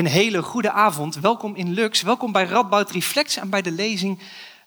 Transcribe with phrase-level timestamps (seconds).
[0.00, 1.14] Een hele goede avond.
[1.14, 2.02] Welkom in Lux.
[2.02, 4.18] Welkom bij Radboud Reflex en bij de lezing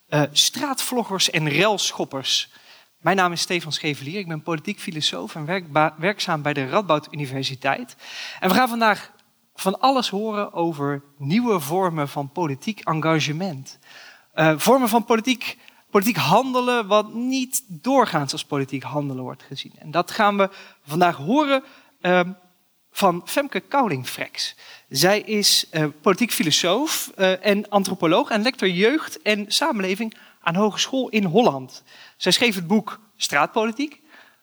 [0.10, 2.52] uh, Straatvloggers en Relschoppers.
[2.98, 4.20] Mijn naam is Stefan Schevelier.
[4.20, 5.66] Ik ben politiek filosoof en werk
[5.98, 7.96] werkzaam bij de Radboud Universiteit.
[8.40, 9.12] En we gaan vandaag
[9.56, 13.80] van alles horen over nieuwe vormen van politiek engagement.
[14.36, 15.58] Uh, vormen van politiek,
[15.90, 19.74] politiek handelen wat niet doorgaans als politiek handelen wordt gezien.
[19.80, 20.50] En dat gaan we
[20.84, 21.64] vandaag horen
[22.02, 22.20] uh,
[22.96, 24.56] van Femke Kouling-Frex.
[24.90, 31.10] Zij is uh, politiek filosoof uh, en antropoloog en lector jeugd en samenleving aan Hogeschool
[31.10, 31.84] in Holland.
[32.18, 34.02] Zij schreef het boek Straatpolitiek,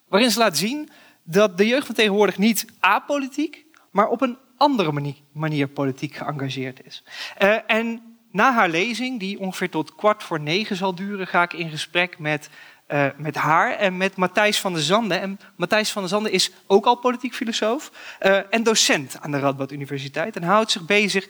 [0.08, 0.88] waarin ze laat zien
[1.22, 7.05] dat de jeugd van tegenwoordig niet apolitiek, maar op een andere manier, politiek geëngageerd is.
[7.42, 11.52] Uh, en na haar lezing, die ongeveer tot kwart voor negen zal duren, ga ik
[11.52, 12.48] in gesprek met
[12.92, 15.20] uh, met haar en met Matthijs van der Zanden.
[15.20, 17.90] En Matthijs van der Zanden is ook al politiek filosoof
[18.22, 20.36] uh, en docent aan de Radboud Universiteit.
[20.36, 21.28] En houdt zich bezig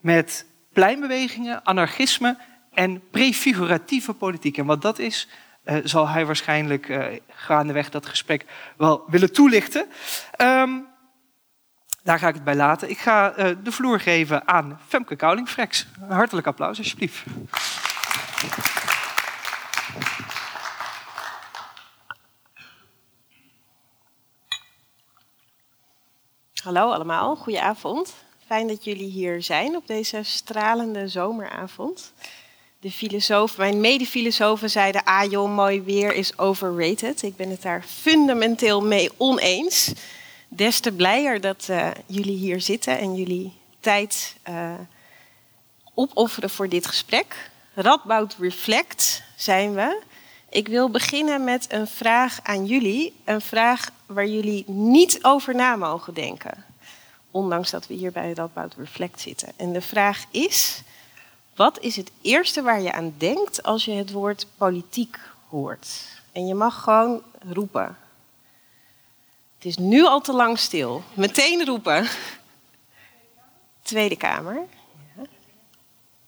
[0.00, 2.38] met pleinbewegingen, anarchisme
[2.72, 4.58] en prefiguratieve politiek.
[4.58, 5.28] En wat dat is,
[5.64, 8.44] uh, zal hij waarschijnlijk gaandeweg dat gesprek
[8.76, 9.86] wel willen toelichten.
[10.36, 10.86] Um,
[12.02, 12.90] daar ga ik het bij laten.
[12.90, 13.30] Ik ga
[13.62, 15.86] de vloer geven aan Femke Kouling-Frex.
[16.08, 17.22] Hartelijk applaus, alsjeblieft.
[26.62, 28.14] Hallo allemaal, goedenavond.
[28.46, 32.12] Fijn dat jullie hier zijn op deze stralende zomeravond.
[32.80, 37.22] De filosoof, mijn medefilosofen zeiden, ah joh, mooi weer is overrated.
[37.22, 39.92] Ik ben het daar fundamenteel mee oneens.
[40.48, 44.74] Des te blijer dat uh, jullie hier zitten en jullie tijd uh,
[45.94, 47.50] opofferen voor dit gesprek.
[47.74, 50.00] Radboud Reflect zijn we.
[50.50, 53.14] Ik wil beginnen met een vraag aan jullie.
[53.24, 56.64] Een vraag waar jullie niet over na mogen denken.
[57.30, 59.52] Ondanks dat we hier bij Radboud Reflect zitten.
[59.56, 60.82] En de vraag is:
[61.54, 65.18] wat is het eerste waar je aan denkt als je het woord politiek
[65.48, 65.88] hoort?
[66.32, 67.96] En je mag gewoon roepen.
[69.54, 71.02] Het is nu al te lang stil.
[71.14, 72.08] Meteen roepen.
[73.82, 74.66] Tweede Kamer.
[75.16, 75.22] Ja.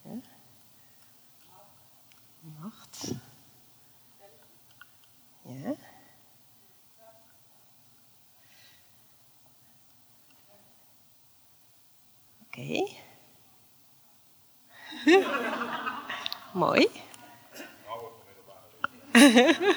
[0.02, 0.10] Ja.
[2.60, 3.12] Macht.
[5.50, 5.74] Ja.
[12.46, 12.60] Oké.
[12.60, 12.96] Okay.
[16.52, 16.90] Mooi.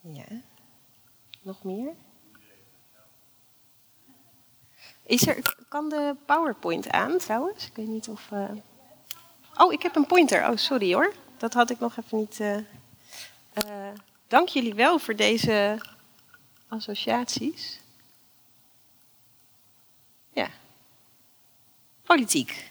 [0.00, 0.24] ja.
[1.42, 1.94] Nog meer?
[5.02, 7.66] Is er, kan de PowerPoint aan trouwens?
[7.66, 8.30] Ik weet niet of.
[8.30, 8.50] Uh...
[9.56, 10.50] Oh, ik heb een pointer.
[10.50, 11.12] Oh, sorry hoor.
[11.36, 12.38] Dat had ik nog even niet.
[12.40, 12.56] Uh...
[13.66, 13.88] Uh,
[14.28, 15.78] dank jullie wel voor deze
[16.68, 17.80] associaties.
[20.32, 20.48] Ja.
[22.02, 22.70] Politiek.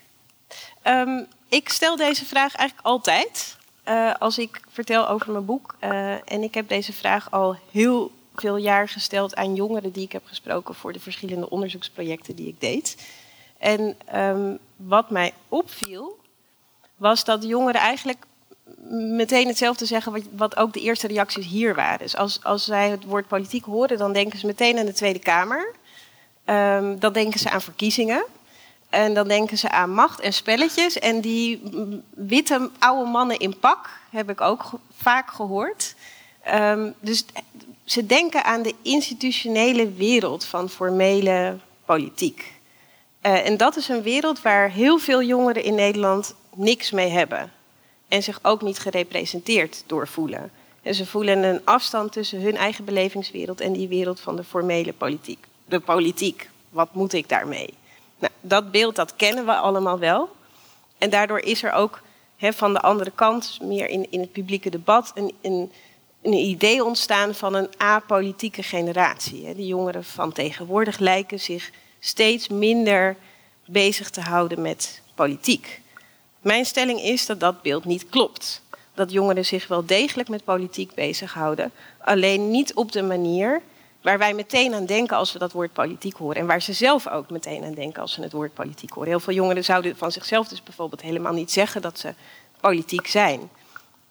[0.87, 3.57] Um, ik stel deze vraag eigenlijk altijd
[3.87, 5.75] uh, als ik vertel over mijn boek.
[6.25, 10.25] En ik heb deze vraag al heel veel jaar gesteld aan jongeren die ik heb
[10.25, 13.07] gesproken voor de verschillende onderzoeksprojecten die ik deed.
[13.57, 16.19] En um, wat mij opviel,
[17.03, 18.25] was dat jongeren eigenlijk
[18.89, 21.99] meteen hetzelfde zeggen wat, wat, ook de eerste reacties hier waren.
[21.99, 25.19] Dus als, als zij het woord politiek horen, dan denken ze meteen aan de Tweede
[25.19, 25.73] Kamer.
[26.45, 28.25] Um, dan denken ze aan verkiezingen.
[28.89, 30.99] En dan denken ze aan macht en spelletjes.
[30.99, 31.61] En die
[32.09, 35.95] witte oude mannen in pak heb ik ook vaak gehoord.
[36.53, 37.25] Um, dus
[37.83, 42.53] ze denken aan de institutionele wereld van formele politiek.
[43.21, 47.51] Uh, en dat is een wereld waar heel veel jongeren in Nederland niks mee hebben.
[48.07, 50.51] En zich ook niet gerepresenteerd doorvoelen.
[50.81, 54.93] En ze voelen een afstand tussen hun eigen belevingswereld en die wereld van de formele
[54.93, 56.49] politiek de politiek.
[56.69, 57.73] Wat moet ik daarmee?
[58.19, 60.29] Nou, dat beeld dat kennen we allemaal wel.
[60.97, 62.01] En daardoor is er ook
[62.39, 65.71] van de andere kant, meer in, in het publieke debat, een, een,
[66.21, 69.55] een idee ontstaan van een apolitieke generatie.
[69.55, 73.15] De jongeren van tegenwoordig lijken zich steeds minder
[73.65, 75.81] bezig te houden met politiek.
[76.43, 78.61] Mijn stelling is dat dat beeld niet klopt.
[78.93, 83.61] Dat jongeren zich wel degelijk met politiek bezighouden, alleen niet op de manier
[84.01, 86.35] waar wij meteen aan denken als we dat woord politiek horen.
[86.35, 89.09] En waar ze zelf ook meteen aan denken als ze het woord politiek horen.
[89.09, 92.13] Heel veel jongeren zouden van zichzelf dus bijvoorbeeld helemaal niet zeggen dat ze
[92.59, 93.49] politiek zijn.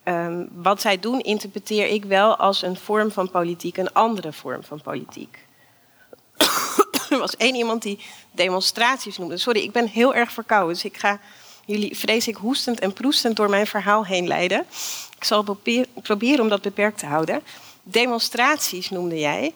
[0.04, 4.64] Um, wat zij doen, interpreteer ik wel als een vorm van politiek, een andere vorm
[4.64, 5.38] van politiek.
[7.10, 7.98] er was één iemand die
[8.30, 9.36] demonstraties noemde.
[9.36, 11.20] Sorry, ik ben heel erg verkouden, dus ik ga
[11.66, 14.64] jullie, vrees ik, hoestend en proestend door mijn verhaal heen leiden.
[15.16, 15.58] Ik zal
[16.02, 17.42] proberen om dat beperkt te houden.
[17.82, 19.54] Demonstraties noemde jij.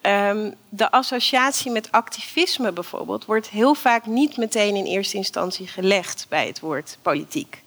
[0.00, 6.26] Ehm, de associatie met activisme bijvoorbeeld wordt heel vaak niet meteen in eerste instantie gelegd
[6.28, 7.62] bij het woord politiek.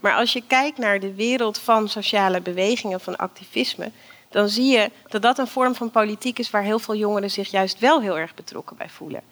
[0.00, 3.90] Maar als je kijkt naar de wereld van sociale bewegingen, van activisme,
[4.30, 7.50] dan zie je dat dat een vorm van politiek is waar heel veel jongeren zich
[7.50, 9.22] juist wel heel erg betrokken bij voelen.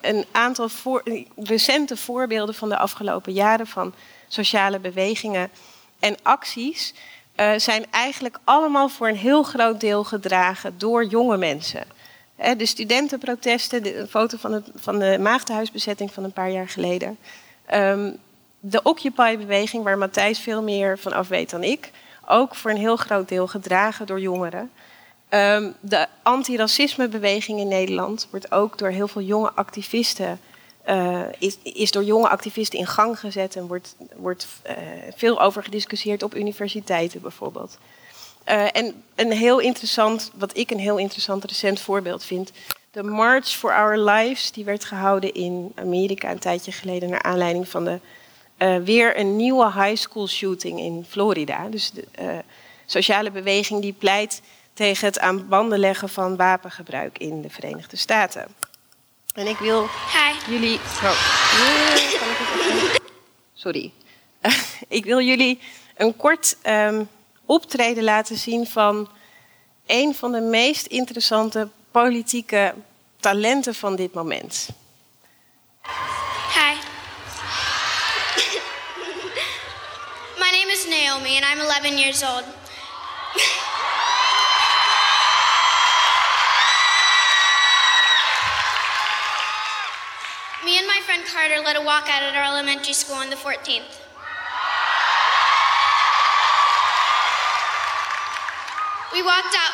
[0.00, 0.68] Een aantal
[1.36, 3.94] recente voorbeelden van de afgelopen jaren van
[4.28, 5.50] sociale bewegingen
[5.98, 6.94] en acties
[7.36, 11.82] uh, zijn eigenlijk allemaal voor een heel groot deel gedragen door jonge mensen.
[12.56, 17.18] de studentenprotesten, de foto van, het, van de maagdenhuisbezetting van een paar jaar geleden.
[17.66, 18.12] Ehm,
[18.60, 21.90] de Occupy-beweging, waar Matthijs veel meer van af weet dan ik,
[22.26, 24.70] ook voor een heel groot deel gedragen door jongeren.
[25.34, 30.40] Um, de antiracismebeweging in Nederland wordt ook door heel veel jonge activisten
[30.88, 34.76] uh, is, is door jonge activisten in gang gezet en wordt, wordt uh,
[35.14, 37.78] veel over gediscussieerd op universiteiten bijvoorbeeld.
[38.48, 42.52] Uh, en een heel interessant, wat ik een heel interessant recent voorbeeld vind.
[42.90, 47.68] De March for Our Lives, die werd gehouden in Amerika een tijdje geleden naar aanleiding
[47.68, 47.98] van de
[48.84, 51.68] weer een nieuwe high school shooting in Florida.
[51.68, 52.04] Dus de
[52.86, 54.40] sociale beweging die pleit
[54.74, 58.54] tegen het aan banden leggen van wapengebruik in de Verenigde Staten.
[59.34, 60.52] En ik wil Hi.
[60.52, 60.80] jullie.
[61.02, 61.18] Oh.
[63.54, 63.92] Sorry.
[64.88, 65.60] ik wil jullie
[65.96, 67.08] een kort um,
[67.46, 69.08] optreden laten zien van
[69.86, 72.74] een van de meest interessante politieke
[73.20, 74.68] talenten van dit moment.
[76.54, 76.74] Hi.
[80.38, 82.44] My name is Naomi and I'm 11 years old.
[90.64, 94.00] Me and my friend Carter led a walkout at our elementary school on the 14th.
[99.12, 99.72] We walked out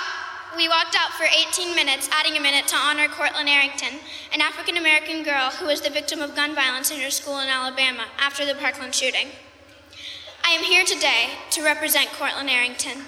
[0.57, 4.01] we walked out for 18 minutes, adding a minute to honor Cortland Arrington,
[4.35, 7.49] an African American girl who was the victim of gun violence in her school in
[7.49, 9.29] Alabama after the Parkland shooting.
[10.45, 13.05] I am here today to represent Cortland Arrington.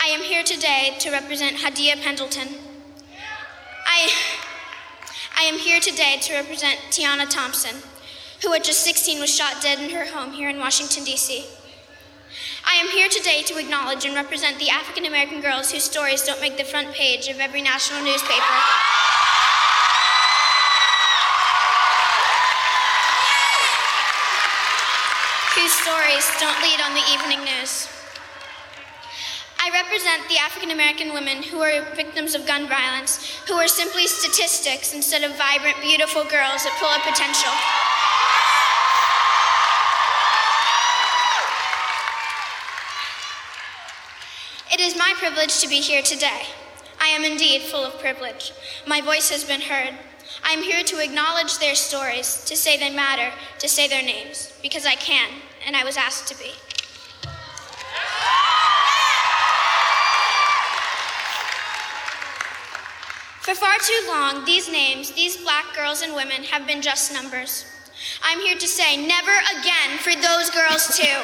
[0.00, 2.54] I am here today to represent Hadia Pendleton.
[3.84, 4.08] I
[5.42, 7.82] I am here today to represent Tiana Thompson,
[8.42, 11.44] who at just 16 was shot dead in her home here in Washington, D.C.
[12.64, 16.40] I am here today to acknowledge and represent the African American girls whose stories don't
[16.40, 18.54] make the front page of every national newspaper.
[25.58, 27.88] Whose stories don't lead on the evening news.
[29.64, 34.08] I represent the African American women who are victims of gun violence, who are simply
[34.08, 37.52] statistics instead of vibrant, beautiful girls that pull of potential.
[44.74, 46.42] It is my privilege to be here today.
[47.00, 48.52] I am indeed full of privilege.
[48.84, 49.94] My voice has been heard.
[50.42, 53.30] I am here to acknowledge their stories, to say they matter,
[53.60, 55.28] to say their names, because I can,
[55.64, 56.50] and I was asked to be.
[63.42, 67.66] For far too long, these names, these black girls and women, have been just numbers.
[68.22, 71.18] I'm here to say never again for those girls, too.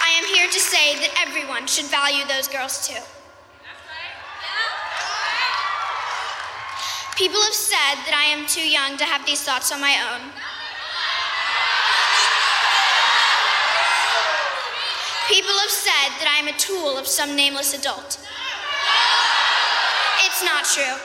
[0.00, 3.02] I am here to say that everyone should value those girls, too.
[7.18, 10.32] People have said that I am too young to have these thoughts on my own.
[15.30, 18.18] People have said that I am a tool of some nameless adult.
[20.26, 20.98] It's not true.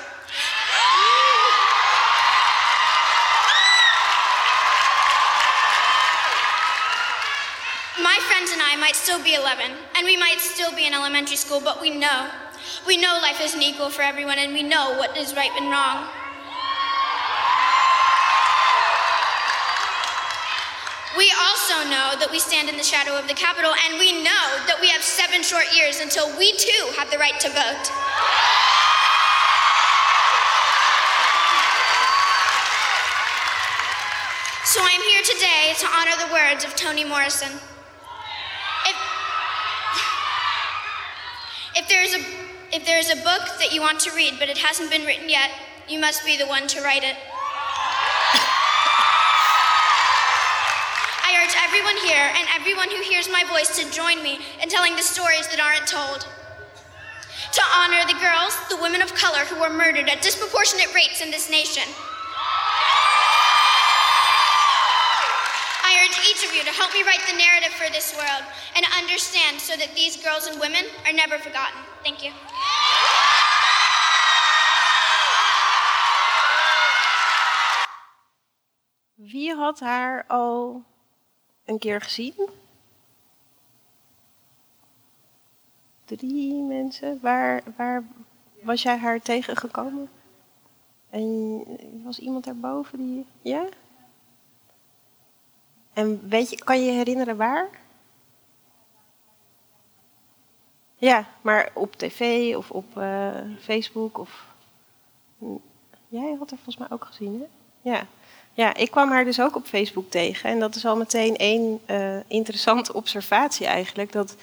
[8.01, 11.37] My friends and I might still be 11, and we might still be in elementary
[11.37, 12.27] school, but we know.
[12.87, 16.09] We know life isn't equal for everyone, and we know what is right and wrong.
[21.17, 24.45] We also know that we stand in the shadow of the Capitol, and we know
[24.67, 27.87] that we have seven short years until we too have the right to vote.
[34.67, 37.63] So I'm here today to honor the words of Toni Morrison.
[38.83, 38.97] If,
[41.79, 42.19] if there is a
[42.75, 45.29] if there is a book that you want to read but it hasn't been written
[45.29, 45.49] yet,
[45.87, 47.15] you must be the one to write it.
[51.75, 55.45] Everyone here and everyone who hears my voice to join me in telling the stories
[55.49, 56.23] that aren't told.
[57.51, 61.31] To honor the girls, the women of color who were murdered at disproportionate rates in
[61.31, 61.83] this nation.
[65.83, 68.47] I urge each of you to help me write the narrative for this world
[68.79, 71.75] and understand so that these girls and women are never forgotten.
[72.05, 72.31] Thank you.
[79.17, 80.94] Wie had haar al
[81.65, 82.49] een keer gezien?
[86.05, 87.19] Drie mensen.
[87.21, 88.03] Waar, waar
[88.61, 90.09] was jij haar tegengekomen?
[91.09, 91.63] En
[92.03, 93.25] was iemand daarboven die.
[93.41, 93.65] Ja?
[95.93, 97.69] En weet je, kan je herinneren waar?
[100.95, 104.53] Ja, maar op tv of op uh, Facebook of.
[106.07, 107.47] Jij had haar volgens mij ook gezien, hè?
[107.91, 108.07] Ja.
[108.55, 110.49] Ja, ik kwam haar dus ook op Facebook tegen.
[110.49, 114.11] En dat is al meteen één uh, interessante observatie eigenlijk.
[114.11, 114.35] Dat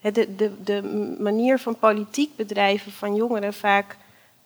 [0.00, 0.82] de, de, de
[1.18, 3.96] manier van politiek bedrijven van jongeren vaak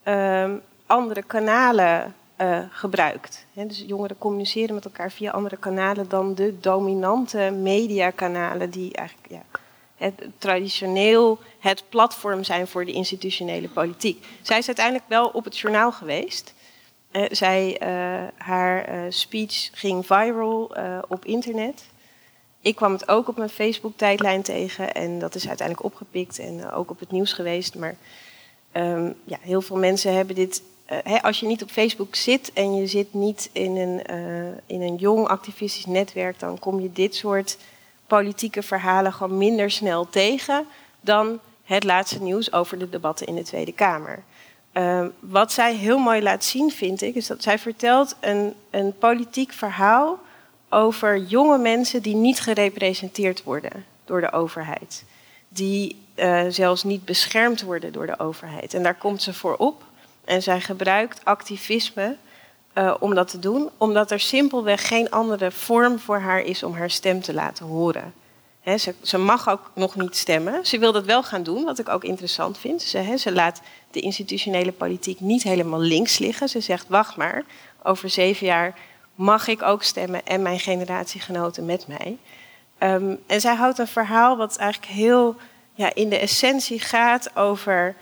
[0.04, 0.50] uh,
[0.86, 3.46] andere kanalen uh, gebruikt.
[3.52, 9.42] Dus jongeren communiceren met elkaar via andere kanalen dan de dominante mediakanalen die eigenlijk
[9.98, 14.26] ja, traditioneel het platform zijn voor de institutionele politiek.
[14.42, 16.54] Zij is uiteindelijk wel op het journaal geweest.
[17.16, 20.74] Uh, zij, uh, haar uh, speech ging viral
[21.08, 21.84] op internet.
[22.60, 26.90] Ik kwam het ook op mijn Facebook-tijdlijn tegen en dat is uiteindelijk opgepikt en ook
[26.90, 27.74] op het nieuws geweest.
[27.74, 27.96] Maar
[28.72, 30.62] um, ja, heel veel mensen hebben dit.
[30.84, 34.02] Hè, als je niet op Facebook zit en je zit niet in een,
[34.66, 37.56] in een jong activistisch netwerk, dan kom je dit soort
[38.06, 40.66] politieke verhalen gewoon minder snel tegen
[41.00, 44.22] dan het laatste nieuws over de debatten in de Tweede Kamer.
[44.74, 48.98] Uh, wat zij heel mooi laat zien, vind ik, is dat zij vertelt een, een
[48.98, 50.18] politiek verhaal
[50.68, 55.04] over jonge mensen die niet gerepresenteerd worden door de overheid.
[55.48, 58.74] Die uh, zelfs niet beschermd worden door de overheid.
[58.74, 59.82] En daar komt ze voor op.
[60.24, 62.16] En zij gebruikt activisme
[62.74, 66.74] uh, om dat te doen, omdat er simpelweg geen andere vorm voor haar is om
[66.74, 68.14] haar stem te laten horen.
[68.64, 70.66] Ze, ze, mag ook nog niet stemmen.
[70.66, 72.82] Ze wil dat wel gaan doen, wat ik ook interessant vind.
[72.82, 76.48] Ze, ze, laat de institutionele politiek niet helemaal links liggen.
[76.48, 77.42] Ze zegt: wacht maar,
[77.82, 78.74] over zeven jaar
[79.14, 82.18] mag ik ook stemmen en mijn generatiegenoten met mij.
[82.78, 85.36] Um, en zij houdt een verhaal wat eigenlijk heel
[85.74, 87.94] ja, in de essentie gaat over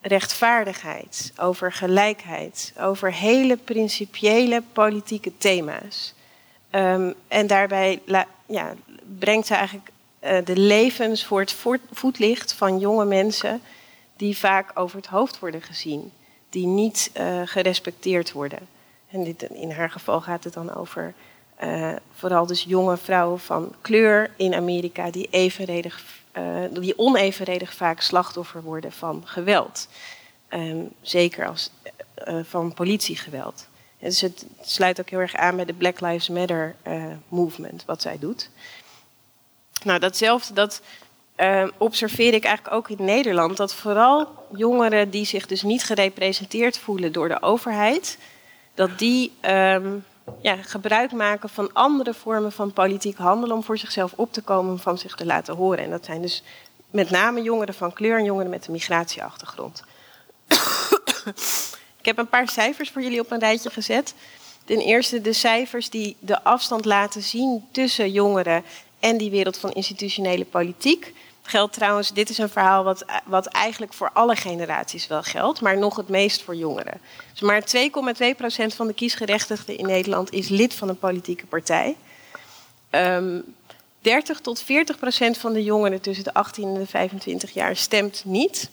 [0.00, 6.14] rechtvaardigheid, over gelijkheid, over hele principiële politieke thema's.
[6.70, 8.00] Um, en daarbij
[8.46, 8.74] ja,
[9.18, 11.56] brengt ze eigenlijk de levens voor het
[11.90, 13.60] voetlicht van jonge mensen
[14.16, 16.12] die vaak over het hoofd worden gezien,
[16.50, 18.58] die niet uh, gerespecteerd worden.
[19.10, 21.14] En dit, in haar geval gaat het dan over
[21.62, 25.28] uh, vooral dus jonge vrouwen van kleur in Amerika die
[26.72, 29.88] die onevenredig vaak slachtoffer worden van geweld.
[30.48, 31.70] Um, zeker als,
[32.42, 33.66] van politiegeweld.
[33.98, 36.74] Dus het sluit ook heel erg aan bij de Black Lives Matter
[37.28, 38.50] movement, wat zij doet.
[39.84, 40.80] Nou, datzelfde dat,
[41.78, 43.56] observeer ik eigenlijk ook in Nederland.
[43.56, 48.18] Dat vooral jongeren die zich dus niet gerepresenteerd voelen door de overheid,
[48.74, 50.04] dat die um,
[50.42, 54.72] ja, gebruik maken van andere vormen van politiek handelen om voor zichzelf op te komen
[54.72, 55.84] en van zich te laten horen.
[55.84, 56.42] En dat zijn dus
[56.90, 59.84] met name jongeren van kleur en jongeren met een migratieachtergrond.
[61.98, 64.14] Ik heb een paar cijfers voor jullie op een rijtje gezet.
[64.64, 68.64] Ten eerste de cijfers die de afstand laten zien tussen jongeren
[69.00, 71.14] en die wereld van institutionele politiek.
[71.42, 75.78] Geldt trouwens, dit is een verhaal wat, wat eigenlijk voor alle generaties wel geldt, maar
[75.78, 77.00] nog het meest voor jongeren.
[77.32, 77.62] Dus maar
[78.70, 81.96] 2,2% van de kiesgerechtigden in Nederland is lid van een politieke partij.
[82.90, 83.44] Um,
[84.00, 88.22] 30 tot 40 procent van de jongeren tussen de 18 en de 25 jaar stemt
[88.24, 88.70] niet.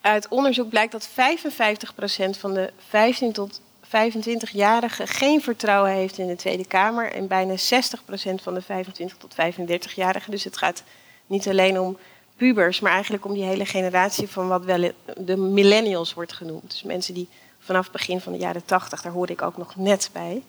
[0.00, 6.26] Uit onderzoek blijkt dat 55 procent van de 15 tot 25-jarigen geen vertrouwen heeft in
[6.26, 10.30] de Tweede Kamer en bijna 60 procent van de 25 tot 35-jarigen.
[10.30, 10.82] Dus het gaat
[11.26, 11.98] niet alleen om
[12.36, 16.70] pubers, maar eigenlijk om die hele generatie van wat wel de millennials wordt genoemd.
[16.70, 20.10] Dus mensen die vanaf begin van de jaren 80, daar hoorde ik ook nog net
[20.12, 20.42] bij,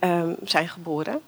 [0.00, 1.20] um, zijn geboren.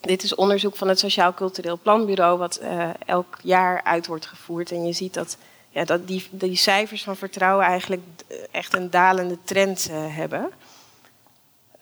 [0.00, 4.70] Dit is onderzoek van het Sociaal Cultureel Planbureau, wat uh, elk jaar uit wordt gevoerd.
[4.70, 5.36] En je ziet dat,
[5.84, 8.02] dat die, die cijfers van vertrouwen eigenlijk
[8.50, 10.50] echt een dalende trend uh, hebben.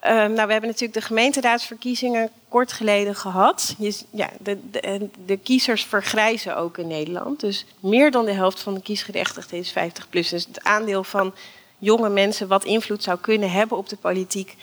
[0.03, 3.75] Uh, nou, we hebben natuurlijk de gemeenteraadsverkiezingen kort geleden gehad.
[3.77, 7.39] Je, ja, de, de, de, kiezers vergrijzen ook in Nederland.
[7.39, 10.29] Dus meer dan de helft van de kiesgerechtigden is 50 plus.
[10.29, 11.33] Dus het aandeel van
[11.77, 14.55] jonge mensen wat invloed zou kunnen hebben op de politiek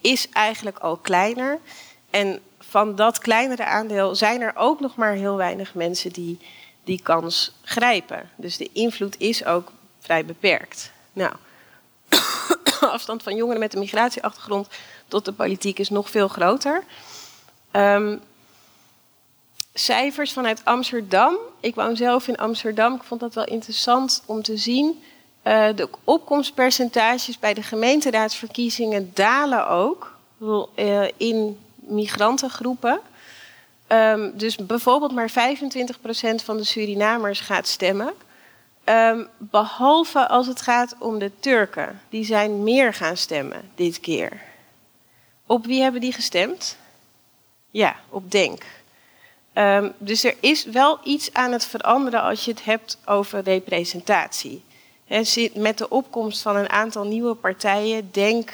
[0.00, 1.58] is eigenlijk al kleiner.
[2.10, 6.38] En van dat kleinere aandeel zijn er ook nog maar heel weinig mensen die
[6.88, 8.30] die kans grijpen.
[8.36, 10.90] Dus de invloed is ook vrij beperkt.
[11.12, 11.34] Nou,
[12.80, 14.68] afstand van jongeren met een migratieachtergrond
[15.08, 16.84] tot de politiek is nog veel groter.
[17.70, 18.16] Ehm,
[19.74, 21.36] cijfers vanuit Amsterdam.
[21.60, 22.94] Ik woon zelf in Amsterdam.
[22.94, 25.02] Ik vond dat wel interessant om te zien.
[25.44, 33.00] Uh, de opkomstpercentages bij de gemeenteraadsverkiezingen dalen ook uh, in migrantengroepen.
[33.88, 35.34] Um, dus bijvoorbeeld maar 25%
[36.44, 38.12] van de Surinamers gaat stemmen.
[38.84, 42.00] Um, behalve als het gaat om de Turken.
[42.08, 44.42] Die zijn meer gaan stemmen dit keer.
[45.46, 46.76] Op wie hebben die gestemd?
[47.70, 48.62] Ja, op Denk.
[49.54, 54.62] Um, dus er is wel iets aan het veranderen als je het hebt over representatie.
[55.54, 58.52] Met de opkomst van een aantal nieuwe partijen, Denk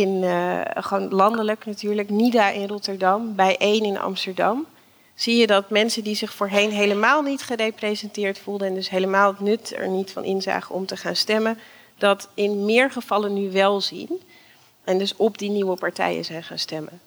[0.00, 4.66] in, uh, gewoon landelijk natuurlijk, NIDA in Rotterdam, bij één in Amsterdam,
[5.14, 9.40] zie je dat mensen die zich voorheen helemaal niet gerepresenteerd voelden en dus helemaal het
[9.40, 11.58] nut er niet van inzagen om te gaan stemmen,
[11.98, 14.22] dat in meer gevallen nu wel zien
[14.84, 17.00] en dus op die nieuwe partijen zijn gaan stemmen.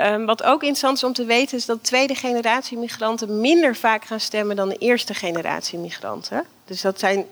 [0.00, 4.04] Um, wat ook interessant is om te weten is dat tweede generatie migranten minder vaak
[4.04, 6.44] gaan stemmen dan de eerste generatie migranten.
[6.64, 7.26] Dus dat zijn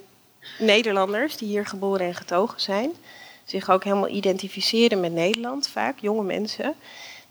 [0.59, 2.91] Nederlanders die hier geboren en getogen zijn,
[3.47, 6.75] zich ook helemaal identificeren met Nederland, vaak jonge mensen.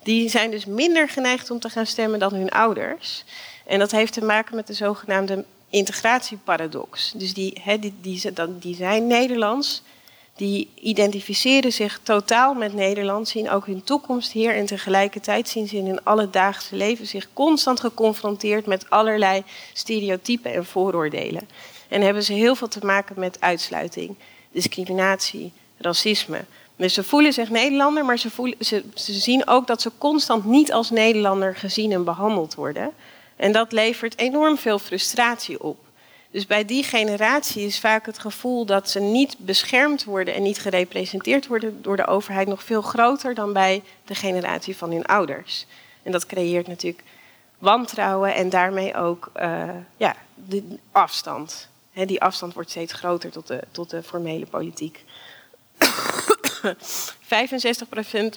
[0.04, 3.24] Die zijn dus minder geneigd om te gaan stemmen dan hun ouders.
[3.66, 7.12] En dat heeft te maken met de zogenaamde integratieparadox.
[7.16, 9.82] Dus die, die, die, die zijn Nederlands,
[10.36, 15.78] die identificeren zich totaal met Nederland, zien ook hun toekomst hier en tegelijkertijd zien ze
[15.78, 19.44] in hun alledaagse leven zich constant geconfronteerd met allerlei
[19.74, 21.50] stereotypen en vooroordelen.
[21.88, 24.16] En hebben ze heel veel te maken met uitsluiting,
[24.52, 26.46] discriminatie, racisme.
[26.76, 30.74] Dus ze voelen zich Nederlander, maar ze, voelen, ze, zien ook dat ze constant niet
[30.74, 32.94] als Nederlander gezien en behandeld worden.
[33.36, 35.78] En dat levert enorm veel frustratie op.
[36.32, 40.60] Dus bij die generatie is vaak het gevoel dat ze niet beschermd worden en niet
[40.60, 45.66] gerepresenteerd worden door de overheid nog veel groter dan bij de generatie van hun ouders.
[46.04, 47.04] En dat creëert natuurlijk
[47.58, 51.70] wantrouwen en daarmee ook uh, ja, de afstand.
[51.94, 55.04] die afstand wordt steeds groter tot de, tot de formele politiek.
[55.84, 55.86] 65%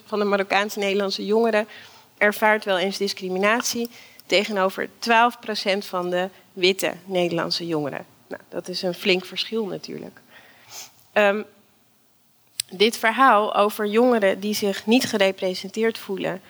[0.06, 1.68] van de Marokkaans-Nederlandse jongeren
[2.18, 3.90] ervaart wel eens discriminatie
[4.26, 4.90] tegenover 12%
[5.78, 8.06] van de witte Nederlandse jongeren.
[8.28, 10.20] Nou, dat is een flink verschil natuurlijk.
[11.12, 11.44] Um,
[12.70, 16.40] dit verhaal over jongeren die zich niet gerepresenteerd voelen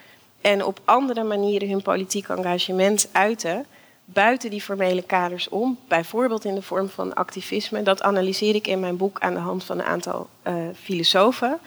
[0.40, 3.66] en op andere manieren hun politiek engagement uiten,
[4.12, 8.80] buiten die formele kaders om, bijvoorbeeld in de vorm van activisme, dat analyseer ik in
[8.80, 11.58] mijn boek aan de hand van een aantal uh, filosofen.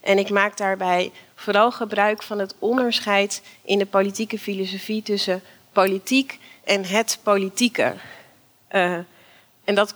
[0.00, 6.38] En ik maak daarbij vooral gebruik van het onderscheid in de politieke filosofie tussen politiek
[6.64, 7.94] en het politieke.
[8.72, 8.98] Uh,
[9.64, 9.94] en dat,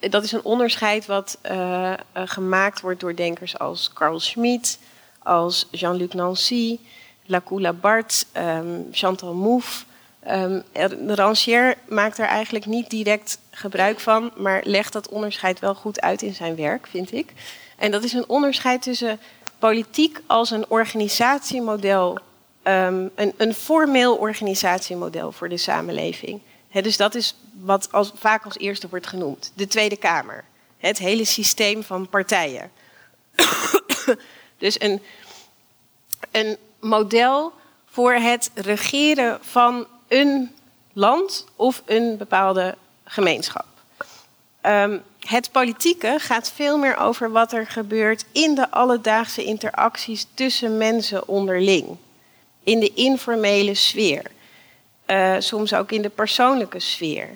[0.00, 4.78] dat is een onderscheid wat uh, gemaakt wordt door denkers als Carl Schmitt,
[5.18, 6.78] als Jean-Luc Nancy,
[7.26, 9.84] Lacula Bart, um, Chantal Mouffe.
[10.30, 10.62] Um,
[11.06, 16.22] Rancière maakt er eigenlijk niet direct gebruik van, maar legt dat onderscheid wel goed uit
[16.22, 17.32] in zijn werk, vind ik.
[17.76, 19.18] En dat is een onderscheid tussen
[19.58, 22.18] politiek als een organisatiemodel
[22.64, 26.40] um, een, een, formeel organisatiemodel voor de samenleving.
[26.70, 29.52] dus dat is wat als, vaak als eerste wordt genoemd.
[29.54, 30.44] De Tweede Kamer.
[30.78, 32.70] Het hele systeem van partijen.
[34.58, 35.02] dus een,
[36.30, 37.52] een model
[37.84, 40.50] voor het regeren van een
[40.92, 42.74] land of een bepaalde
[43.04, 43.66] gemeenschap.
[44.66, 50.76] Um, het politieke gaat veel meer over wat er gebeurt in de alledaagse interacties tussen
[50.76, 51.96] mensen onderling
[52.62, 54.22] in de informele sfeer.
[55.06, 57.28] Uh, soms ook in de persoonlijke sfeer.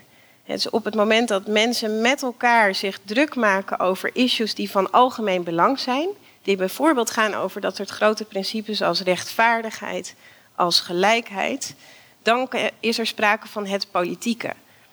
[0.47, 4.91] Dus op het moment dat mensen met elkaar zich druk maken over issues die van
[4.91, 6.09] algemeen belang zijn,
[6.43, 10.15] die bijvoorbeeld gaan over dat soort grote principes als rechtvaardigheid,
[10.55, 11.75] als gelijkheid,
[12.29, 12.49] dan
[12.81, 14.53] is er sprake van het politieke.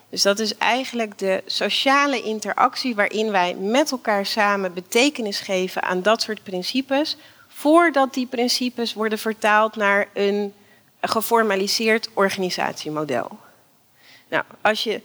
[0.09, 6.01] Dus dat is eigenlijk de sociale interactie waarin wij met elkaar samen betekenis geven aan
[6.01, 7.17] dat soort principes,
[7.47, 10.53] voordat die principes worden vertaald naar een
[11.01, 13.39] geformaliseerd organisatiemodel.
[14.29, 15.01] Nou, als je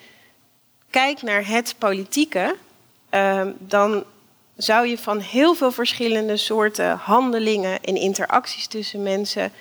[0.90, 2.56] kijkt naar het politieke,
[3.10, 4.04] uh, dan
[4.56, 9.52] zou je van heel veel verschillende soorten handelingen en interacties tussen mensen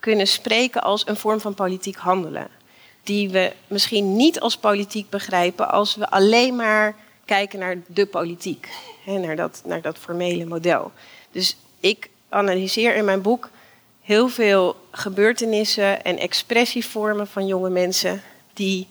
[0.00, 2.48] kunnen spreken als een vorm van politiek handelen.
[3.02, 8.68] Die we misschien niet als politiek begrijpen als we alleen maar kijken naar de politiek,
[9.04, 10.92] hè, naar, dat, naar dat formele model.
[11.30, 13.50] Dus ik analyseer in mijn boek
[14.02, 18.88] heel veel gebeurtenissen en expressievormen van jonge mensen die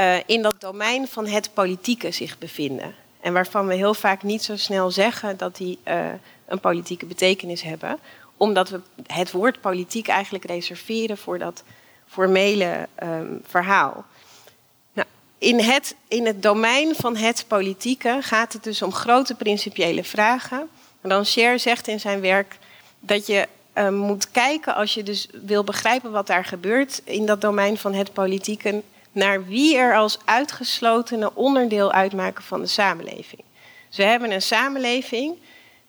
[0.00, 2.94] uh, in dat domein van het politieke zich bevinden.
[3.20, 6.06] En waarvan we heel vaak niet zo snel zeggen dat die uh,
[6.46, 7.98] een politieke betekenis hebben.
[8.36, 11.62] Omdat we het woord politiek eigenlijk reserveren voor dat
[12.06, 14.04] formele ehm, verhaal.
[14.92, 20.04] Nou, in, het, in het domein van het politieke gaat het dus om grote principiële
[20.04, 20.68] vragen.
[21.00, 22.58] Rancière zegt in zijn werk
[23.00, 27.40] dat je ehm, moet kijken als je dus wil begrijpen wat daar gebeurt in dat
[27.40, 33.42] domein van het politieke, naar wie er als uitgeslotene onderdeel uitmaken van de samenleving.
[33.88, 35.36] Dus we hebben een samenleving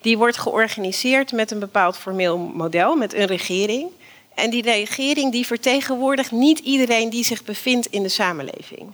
[0.05, 3.89] die wordt georganiseerd met een bepaald formeel model, met een regering.
[4.35, 8.91] En die regering die vertegenwoordigt niet iedereen die zich bevindt in de samenleving.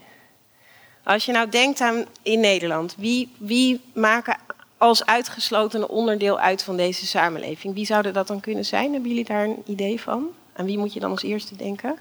[1.03, 4.37] Als je nou denkt aan in Nederland, wie, wie maken
[4.77, 7.73] als uitgesloten onderdeel uit van deze samenleving?
[7.73, 8.91] Wie zouden dat dan kunnen zijn?
[8.91, 10.27] Hebben jullie daar een idee van?
[10.53, 11.95] Aan wie moet je dan als eerste denken?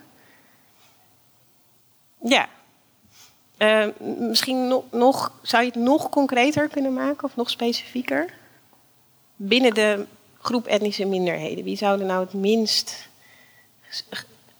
[2.22, 2.48] Ja.
[3.58, 3.86] Uh,
[4.18, 8.38] misschien nog, zou je het nog concreter kunnen maken of nog specifieker?
[9.42, 10.06] Binnen de
[10.40, 13.08] groep etnische minderheden, wie zouden nou het minst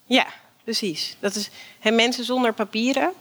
[0.05, 0.27] ja,
[0.65, 1.17] precies.
[1.21, 3.13] Dat is hè, mensen zonder papieren.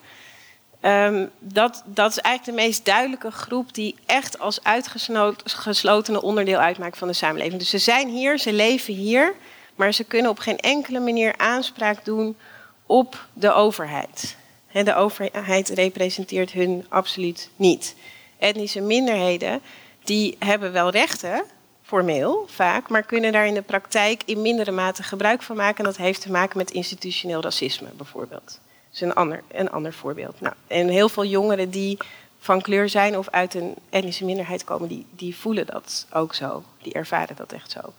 [0.81, 6.97] Um, dat, dat is eigenlijk de meest duidelijke groep die echt als uitgesloten onderdeel uitmaakt
[6.97, 7.59] van de samenleving.
[7.59, 9.33] Dus ze zijn hier, ze leven hier,
[9.75, 12.37] maar ze kunnen op geen enkele manier aanspraak doen
[12.85, 14.35] op de overheid.
[14.67, 17.95] He, de overheid representeert hun absoluut niet.
[18.37, 19.61] Etnische minderheden
[20.09, 21.43] die hebben wel rechten,
[21.83, 25.77] formeel vaak, maar kunnen daar in de praktijk in mindere mate gebruik van maken.
[25.77, 28.45] En dat heeft te maken met institutioneel racisme bijvoorbeeld.
[28.45, 30.41] Dat is een ander, een ander voorbeeld.
[30.41, 31.97] Nou, en heel veel jongeren die
[32.39, 36.63] van kleur zijn of uit een etnische minderheid komen, die, die voelen dat ook zo.
[36.81, 37.93] Die ervaren dat echt zo.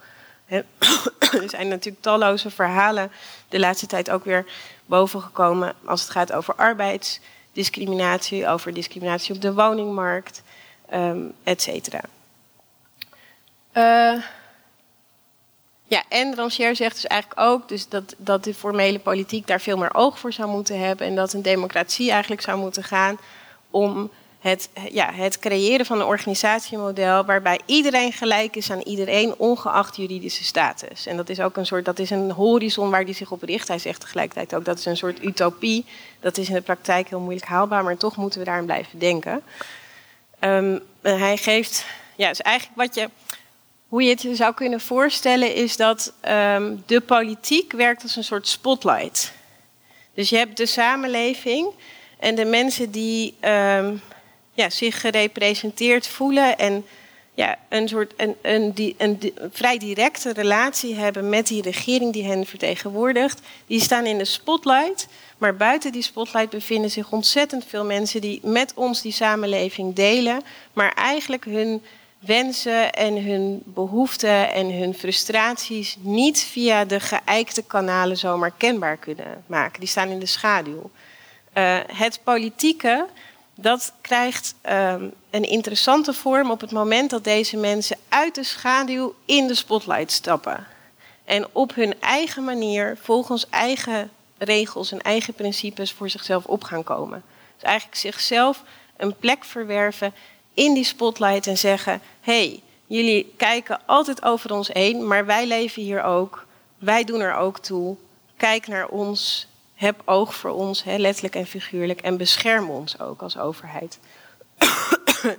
[1.41, 3.11] er zijn natuurlijk talloze verhalen
[3.49, 4.47] de laatste tijd ook weer
[4.87, 10.43] bovengekomen als het gaat over arbeidsdiscriminatie, over discriminatie op de woningmarkt,
[10.95, 12.01] um, et cetera.
[13.77, 14.23] Uh,
[15.87, 19.77] ja, en Rancière zegt dus eigenlijk ook dus dat, dat de formele politiek daar veel
[19.77, 21.07] meer oog voor zou moeten hebben.
[21.07, 23.19] En dat een democratie eigenlijk zou moeten gaan
[23.71, 29.97] om het, ja, het creëren van een organisatiemodel waarbij iedereen gelijk is aan iedereen, ongeacht
[29.97, 31.07] juridische status.
[31.07, 33.69] En dat is ook een soort, dat is een horizon waar die zich op richt.
[33.69, 35.85] Hij zegt tegelijkertijd ook dat is een soort utopie.
[36.21, 39.43] Dat is in de praktijk heel moeilijk haalbaar, maar toch moeten we daarin blijven denken.
[40.41, 41.85] Um, hij geeft,
[42.17, 43.09] ja, dus eigenlijk wat je
[43.89, 48.25] hoe je het je zou kunnen voorstellen is dat um, de politiek werkt als een
[48.25, 49.33] soort spotlight.
[50.15, 51.73] Dus je hebt de samenleving
[52.19, 54.03] en de mensen die um,
[54.53, 56.87] ja, zich gerepresenteerd voelen en
[57.41, 58.37] ja, een soort een,
[58.97, 63.41] een, vrij directe relatie hebben met die regering die hen vertegenwoordigt.
[63.67, 65.09] Die staan in de spotlight.
[65.39, 70.43] Maar buiten die spotlight bevinden zich ontzettend veel mensen die met ons die samenleving delen,
[70.73, 71.83] maar eigenlijk hun
[72.19, 79.45] wensen en hun behoeften en hun frustraties niet via de geëikte kanalen zomaar kenbaar kunnen
[79.47, 79.81] maken.
[79.81, 80.91] Die staan in de schaduw.
[81.55, 83.07] Uh, het politieke,
[83.61, 89.15] dat krijgt um, een interessante vorm op het moment dat deze mensen uit de schaduw
[89.25, 90.67] in de spotlight stappen.
[91.25, 96.85] En op hun eigen manier, volgens eigen regels en eigen principes voor zichzelf op gaan
[96.85, 97.23] komen.
[97.55, 98.63] Dus eigenlijk zichzelf
[98.97, 100.15] een plek verwerven
[100.55, 105.83] in die spotlight en zeggen: hey, jullie kijken altijd over ons heen, maar wij leven
[105.83, 106.47] hier ook.
[106.79, 107.97] Wij doen er ook toe.
[108.37, 109.47] Kijk naar ons.
[109.81, 112.01] Heb oog voor ons, hè, letterlijk en figuurlijk.
[112.01, 113.99] En bescherm ons ook als overheid.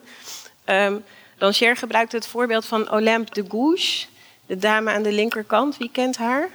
[0.66, 1.04] um,
[1.38, 4.10] Rancière gebruikt het voorbeeld van Olympe de Gouges,
[4.46, 5.78] de dame aan de linkerkant.
[5.78, 6.50] Wie kent haar?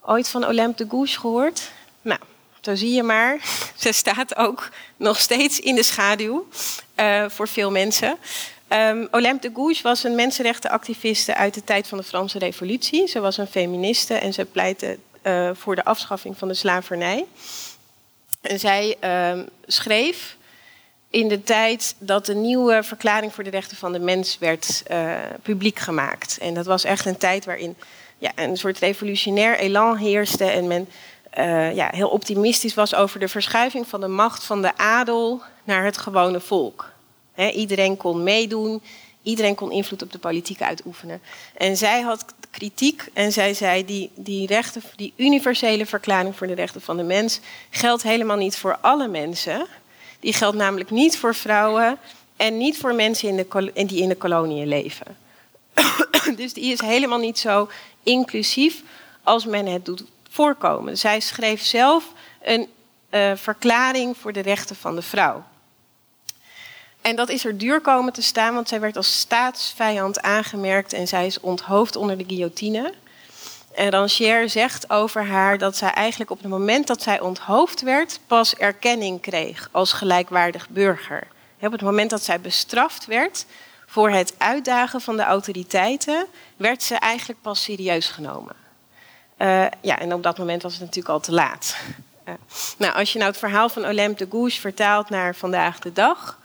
[0.00, 1.70] Ooit van Olympe de Gouges gehoord?
[2.00, 2.20] Nou,
[2.60, 3.38] zo zie je maar,
[3.76, 6.48] ze staat ook nog steeds in de schaduw
[6.96, 8.16] uh, voor veel mensen.
[8.68, 13.06] Um, Olympe de Gouges was een mensenrechtenactiviste uit de tijd van de Franse Revolutie.
[13.06, 17.26] Ze was een feministe en ze pleitte uh, voor de afschaffing van de slavernij.
[18.40, 20.36] En zij uh, schreef
[21.10, 25.14] in de tijd dat de nieuwe verklaring voor de rechten van de mens werd uh,
[25.42, 26.38] publiek gemaakt.
[26.38, 27.76] En dat was echt een tijd waarin
[28.18, 30.88] ja, een soort revolutionair elan heerste en men
[31.38, 35.84] uh, ja, heel optimistisch was over de verschuiving van de macht van de adel naar
[35.84, 36.92] het gewone volk.
[37.36, 38.82] iedereen kon meedoen,
[39.22, 41.20] iedereen kon invloed op de politiek uitoefenen.
[41.56, 46.54] En zij had kritiek en zij zei: die, die, rechten, die universele verklaring voor de
[46.54, 49.66] rechten van de mens geldt helemaal niet voor alle mensen.
[50.20, 51.98] Die geldt namelijk niet voor vrouwen
[52.36, 55.16] en niet voor mensen in de, die in de koloniën leven.
[56.36, 57.68] dus die is helemaal niet zo
[58.02, 58.82] inclusief
[59.22, 60.98] als men het doet voorkomen.
[60.98, 62.12] Zij schreef zelf
[62.42, 62.68] een
[63.10, 65.44] uh, verklaring voor de rechten van de vrouw.
[67.02, 71.08] En dat is er duur komen te staan, want zij werd als staatsvijand aangemerkt en
[71.08, 72.94] zij is onthoofd onder de guillotine.
[73.74, 78.20] En Rancière zegt over haar dat zij eigenlijk op het moment dat zij onthoofd werd,
[78.26, 81.26] pas erkenning kreeg als gelijkwaardig burger.
[81.60, 83.46] Op het moment dat zij bestraft werd
[83.86, 88.54] voor het uitdagen van de autoriteiten, werd ze eigenlijk pas serieus genomen.
[89.38, 91.76] Uh, ja, en op dat moment was het natuurlijk al te laat.
[92.28, 92.34] Uh,
[92.78, 96.38] nou, als je nou het verhaal van Olympe de Gouges vertaalt naar vandaag de dag,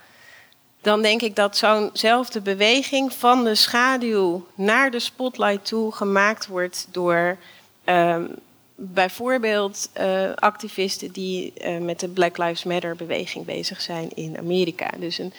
[0.81, 6.87] dan denk ik dat zo'nzelfde beweging van de schaduw naar de spotlight toe gemaakt wordt
[6.91, 7.37] door
[7.85, 8.35] um,
[8.75, 14.89] bijvoorbeeld uh, activisten die uh, met de Black Lives Matter beweging bezig zijn in Amerika.
[14.99, 15.33] Dus een,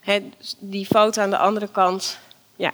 [0.00, 2.18] he, die foto aan de andere kant,
[2.56, 2.72] ja,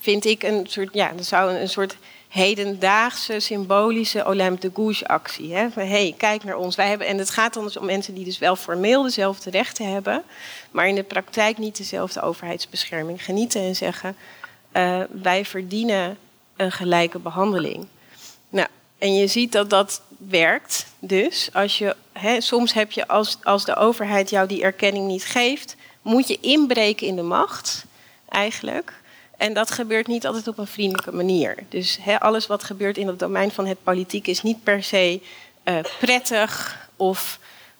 [0.00, 1.96] vind ik een soort, ja, dat zou een soort
[2.38, 5.54] hedendaagse symbolische Olympe de Gouges actie.
[5.54, 6.76] Hé, hey, kijk naar ons.
[6.76, 9.92] Wij hebben, en het gaat dan dus om mensen die dus wel formeel dezelfde rechten
[9.92, 10.22] hebben,
[10.70, 14.16] maar in de praktijk niet dezelfde overheidsbescherming genieten en zeggen:
[14.72, 16.18] uh, wij verdienen
[16.56, 17.86] een gelijke behandeling.
[18.48, 20.86] Nou, en je ziet dat dat werkt.
[20.98, 25.24] Dus als je, hè, soms heb je als, als de overheid jou die erkenning niet
[25.24, 27.84] geeft, moet je inbreken in de macht,
[28.28, 28.97] eigenlijk.
[29.38, 31.54] En dat gebeurt niet altijd op een vriendelijke manier.
[31.68, 35.20] Dus alles wat gebeurt in het domein van het politiek is niet per se
[35.64, 37.38] uh, prettig of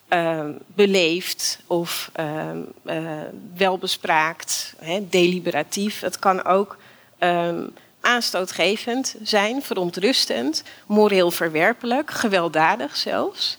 [0.09, 2.51] uh, beleefd of uh,
[3.57, 6.01] welbespraakt, deliberatief.
[6.01, 6.77] Het kan ook
[7.18, 13.59] um, aanstootgevend zijn, verontrustend, moreel verwerpelijk, gewelddadig zelfs.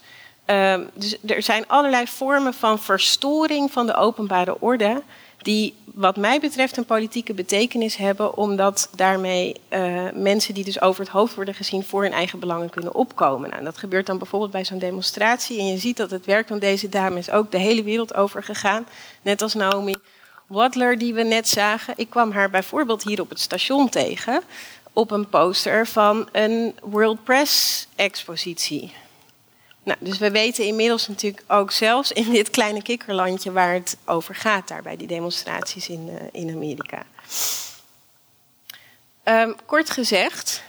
[0.94, 5.02] Dus er zijn allerlei vormen van verstoring van de openbare orde
[5.42, 11.02] die wat mij betreft een politieke betekenis hebben, omdat daarmee uh, mensen die dus over
[11.02, 13.50] het hoofd worden gezien voor hun eigen belangen kunnen opkomen.
[13.50, 16.60] Nou, dat gebeurt dan bijvoorbeeld bij zo'n demonstratie en je ziet dat het werk van
[16.60, 18.88] deze dame is ook de hele wereld over gegaan,
[19.22, 19.96] net als Naomi
[20.48, 21.94] Wadler die we net zagen.
[21.98, 24.42] Ik kwam haar bijvoorbeeld hier op het station tegen
[24.94, 28.94] op een poster van een World Press expositie.
[29.90, 34.36] Nou, dus we weten inmiddels natuurlijk ook zelfs in dit kleine kikkerlandje waar het over
[34.36, 37.04] gaat, daar bij die demonstraties in, uh, in Amerika.
[39.24, 40.64] Um, kort gezegd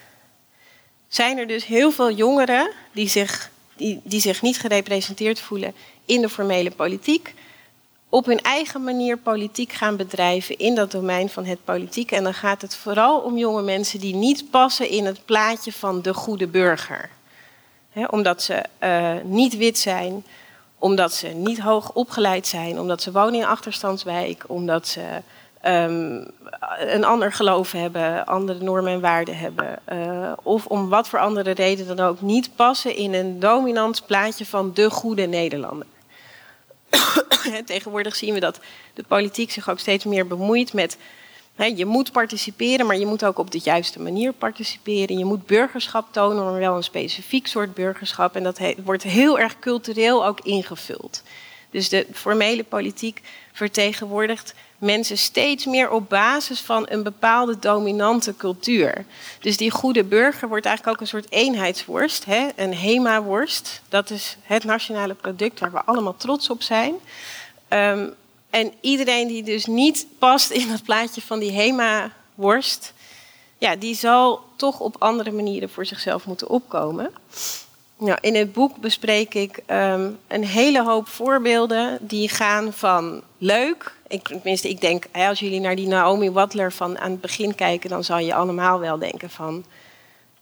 [1.08, 6.20] zijn er dus heel veel jongeren die zich, die, die zich niet gerepresenteerd voelen in
[6.20, 7.34] de formele politiek,
[8.08, 12.10] op hun eigen manier politiek gaan bedrijven in dat domein van het politiek.
[12.10, 16.02] En dan gaat het vooral om jonge mensen die niet passen in het plaatje van
[16.02, 17.10] de goede burger
[18.10, 20.24] omdat ze uh, niet wit zijn,
[20.78, 25.02] omdat ze niet hoog opgeleid zijn, omdat ze wonen in achterstandswijk, omdat ze
[25.66, 26.30] um,
[26.78, 31.50] een ander geloof hebben, andere normen en waarden hebben, uh, of om wat voor andere
[31.50, 35.86] reden dan ook niet passen in een dominant plaatje van de goede Nederlander.
[37.64, 38.60] Tegenwoordig zien we dat
[38.94, 40.98] de politiek zich ook steeds meer bemoeit met
[41.66, 45.18] je moet participeren, maar je moet ook op de juiste manier participeren.
[45.18, 48.36] Je moet burgerschap tonen, maar wel een specifiek soort burgerschap.
[48.36, 51.22] En dat wordt heel erg cultureel ook ingevuld.
[51.70, 53.20] Dus de formele politiek
[53.52, 59.04] vertegenwoordigt mensen steeds meer op basis van een bepaalde dominante cultuur.
[59.40, 63.82] Dus die goede burger wordt eigenlijk ook een soort eenheidsworst, een HEMA-worst.
[63.88, 66.94] Dat is het nationale product waar we allemaal trots op zijn.
[67.68, 68.14] Um,
[68.50, 72.92] en iedereen die dus niet past in het plaatje van die HEMA-worst,
[73.58, 77.12] ja, die zal toch op andere manieren voor zichzelf moeten opkomen.
[77.96, 83.94] Nou, in het boek bespreek ik um, een hele hoop voorbeelden die gaan van leuk.
[84.08, 87.90] Ik, tenminste, ik denk, als jullie naar die Naomi Wadler van aan het begin kijken,
[87.90, 89.64] dan zal je allemaal wel denken van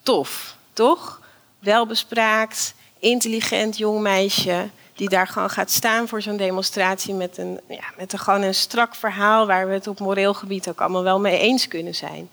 [0.03, 1.21] tof, toch?
[1.59, 4.69] Welbespraakt, intelligent jong meisje
[4.99, 8.95] die daar gewoon gaat staan voor zo'n demonstratie met, een, ja, met gewoon een strak
[8.95, 12.29] verhaal waar we het op moreel gebied ook allemaal wel mee eens kunnen zijn.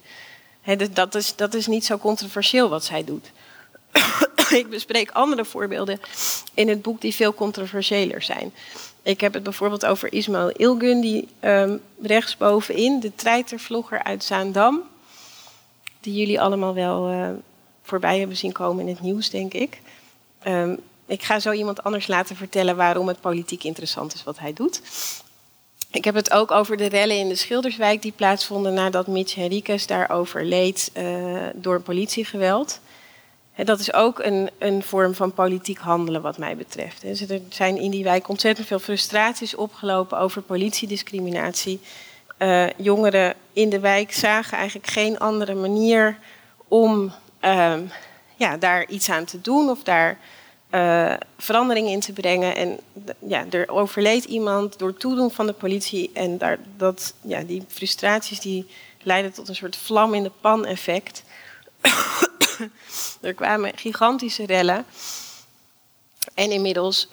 [0.91, 3.31] dat, is, dat is niet zo controversieel wat zij doet.
[4.59, 5.99] ik bespreek andere voorbeelden
[6.53, 8.53] in het boek die veel controversiëler zijn.
[9.01, 14.81] Ik heb het bijvoorbeeld over Ismail Ilgun, die um, rechtsbovenin, de treitervlogger uit Zaandam,
[15.99, 17.29] die jullie allemaal wel uh,
[17.83, 19.81] voorbij hebben zien komen in het nieuws, denk ik.
[20.47, 24.53] Um, ik ga zo iemand anders laten vertellen waarom het politiek interessant is wat hij
[24.53, 24.81] doet.
[25.91, 29.85] Ik heb het ook over de rellen in de Schilderswijk die plaatsvonden nadat Mitch Henriquez
[29.85, 32.79] daar overleed uh, door politiegeweld.
[33.55, 37.03] dat is ook een, een, vorm van politiek handelen wat mij betreft.
[37.03, 41.79] Er zijn in die wijk ontzettend veel frustraties opgelopen over politiediscriminatie.
[42.39, 46.17] Uh, jongeren in de wijk zagen eigenlijk geen andere manier
[46.67, 47.73] om uh,
[48.35, 50.17] ja, daar iets aan te doen of daar
[50.71, 52.55] uh, verandering in te brengen.
[52.55, 52.79] En
[53.19, 56.09] ja, er overleed iemand door toedoen van de politie.
[56.13, 58.67] En daar, dat, ja, die frustraties die
[59.03, 61.23] leidden tot een soort vlam in de pan effect.
[63.21, 64.85] er kwamen gigantische rellen.
[66.33, 67.07] En inmiddels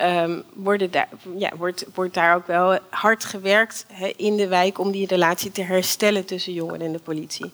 [0.52, 3.86] worden daar, ja, wordt, wordt daar ook wel hard gewerkt
[4.16, 7.52] in de wijk om die relatie te herstellen tussen jongeren en de politie.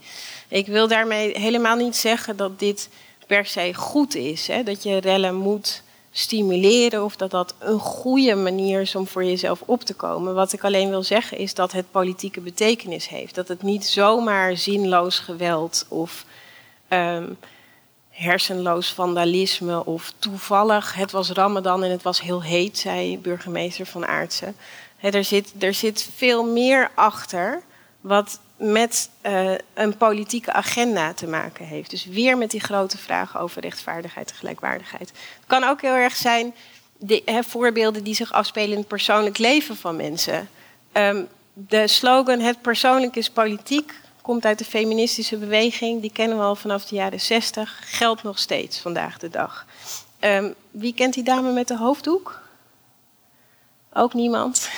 [0.48, 2.88] Ik wil daarmee helemaal niet zeggen dat dit
[3.26, 4.48] per se goed is.
[4.64, 9.62] Dat je rellen moet stimuleren of dat dat een goede manier is om voor jezelf
[9.64, 10.34] op te komen.
[10.34, 13.34] Wat ik alleen wil zeggen is dat het politieke betekenis heeft.
[13.34, 16.24] Dat het niet zomaar zinloos geweld of
[16.88, 17.38] um,
[18.10, 24.06] hersenloos vandalisme of toevallig het was Ramadan en het was heel heet, zei burgemeester van
[24.06, 24.56] Aartsen.
[25.00, 27.62] er, zit, er zit veel meer achter
[28.00, 31.90] wat met uh, een politieke agenda te maken heeft.
[31.90, 35.08] Dus weer met die grote vragen over rechtvaardigheid en gelijkwaardigheid.
[35.08, 36.54] Het kan ook heel erg zijn
[37.00, 40.48] de, voorbeelden die zich afspelen in het persoonlijk leven van mensen.
[40.92, 46.00] Um, de slogan Het persoonlijk is politiek komt uit de feministische beweging.
[46.00, 47.80] Die kennen we al vanaf de jaren 60.
[47.84, 49.66] Geldt nog steeds vandaag de dag.
[50.20, 52.40] Um, wie kent die dame met de hoofddoek?
[53.92, 54.68] Ook niemand.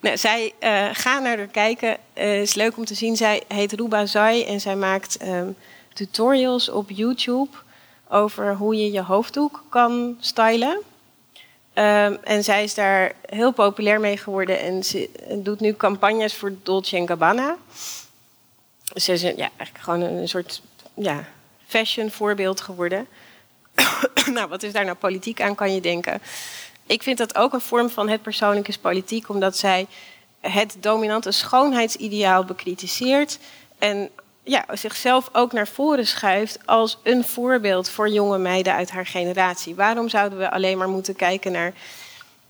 [0.00, 1.96] Nou, zij uh, gaan naar haar kijken.
[2.14, 3.16] Uh, is leuk om te zien.
[3.16, 5.56] Zij heet Ruba Zai en zij maakt um,
[5.92, 7.56] tutorials op YouTube
[8.08, 10.82] over hoe je je hoofddoek kan stylen.
[11.74, 16.52] Um, en zij is daar heel populair mee geworden en ze doet nu campagnes voor
[16.62, 17.56] Dolce Gabbana.
[18.94, 20.62] Ze is ja, eigenlijk gewoon een, een soort
[20.94, 21.24] ja,
[21.66, 23.06] fashion voorbeeld geworden.
[24.34, 26.20] nou, wat is daar nou politiek aan, kan je denken
[26.90, 29.86] ik vind dat ook een vorm van het persoonlijk is politiek, omdat zij
[30.40, 33.38] het dominante schoonheidsideaal bekritiseert
[33.78, 34.10] en
[34.42, 39.74] ja, zichzelf ook naar voren schuift als een voorbeeld voor jonge meiden uit haar generatie.
[39.74, 41.72] Waarom zouden we alleen maar moeten kijken naar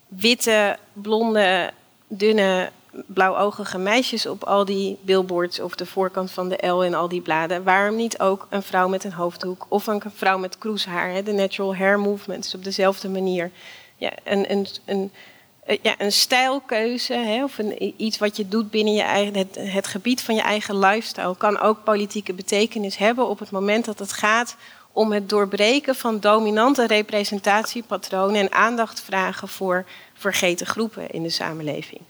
[0.08, 1.70] witte, blonde,
[2.08, 2.70] dunne,
[3.06, 7.20] blauwogige meisjes op al die billboards of de voorkant van de L in al die
[7.20, 7.64] bladen?
[7.64, 11.24] Waarom niet ook een vrouw met een hoofddoek of een vrouw met kroeshaar?
[11.24, 13.50] De natural hair movement is op dezelfde manier
[14.00, 15.10] ja, een, een,
[15.64, 19.58] eh, ja, een stijlkeuze hè, of een, iets wat je doet binnen je eigen, het,
[19.60, 23.98] het gebied van je eigen lifestyle kan ook politieke betekenis hebben op het moment dat
[23.98, 24.56] het gaat
[24.92, 29.84] om het doorbreken van dominante representatiepatronen en aandacht vragen voor
[30.14, 32.00] vergeten groepen in de samenleving.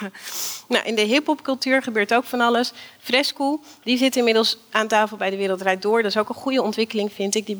[0.68, 2.72] nou, in de hip-hopcultuur gebeurt ook van alles.
[3.00, 6.02] Fresco, die zit inmiddels aan tafel bij de Wereldrijd Door.
[6.02, 7.46] Dat is ook een goede ontwikkeling, vind ik.
[7.46, 7.56] Die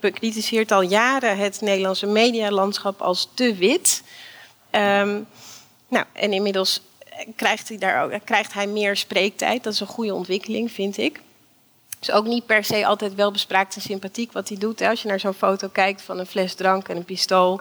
[0.00, 4.02] bekritiseert al jaren het Nederlandse medialandschap als te wit.
[4.70, 5.26] Um,
[5.88, 6.80] nou, en inmiddels
[7.36, 9.62] krijgt hij, daar ook, krijgt hij meer spreektijd.
[9.62, 11.20] Dat is een goede ontwikkeling, vind ik.
[11.98, 14.80] Het is ook niet per se altijd wel bespraakt en sympathiek wat hij doet.
[14.80, 17.60] Als je naar zo'n foto kijkt van een fles drank en een pistool.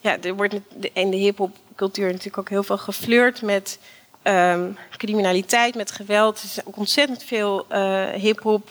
[0.00, 0.54] Ja, er wordt
[0.92, 3.78] in de hip-hop cultuur natuurlijk ook heel veel geflirt met
[4.22, 6.38] um, criminaliteit, met geweld.
[6.38, 8.68] Er is ook ontzettend veel uh, hip-hop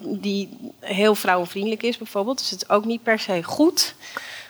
[0.00, 2.38] die heel vrouwenvriendelijk is, bijvoorbeeld.
[2.38, 3.94] Dus het is ook niet per se goed,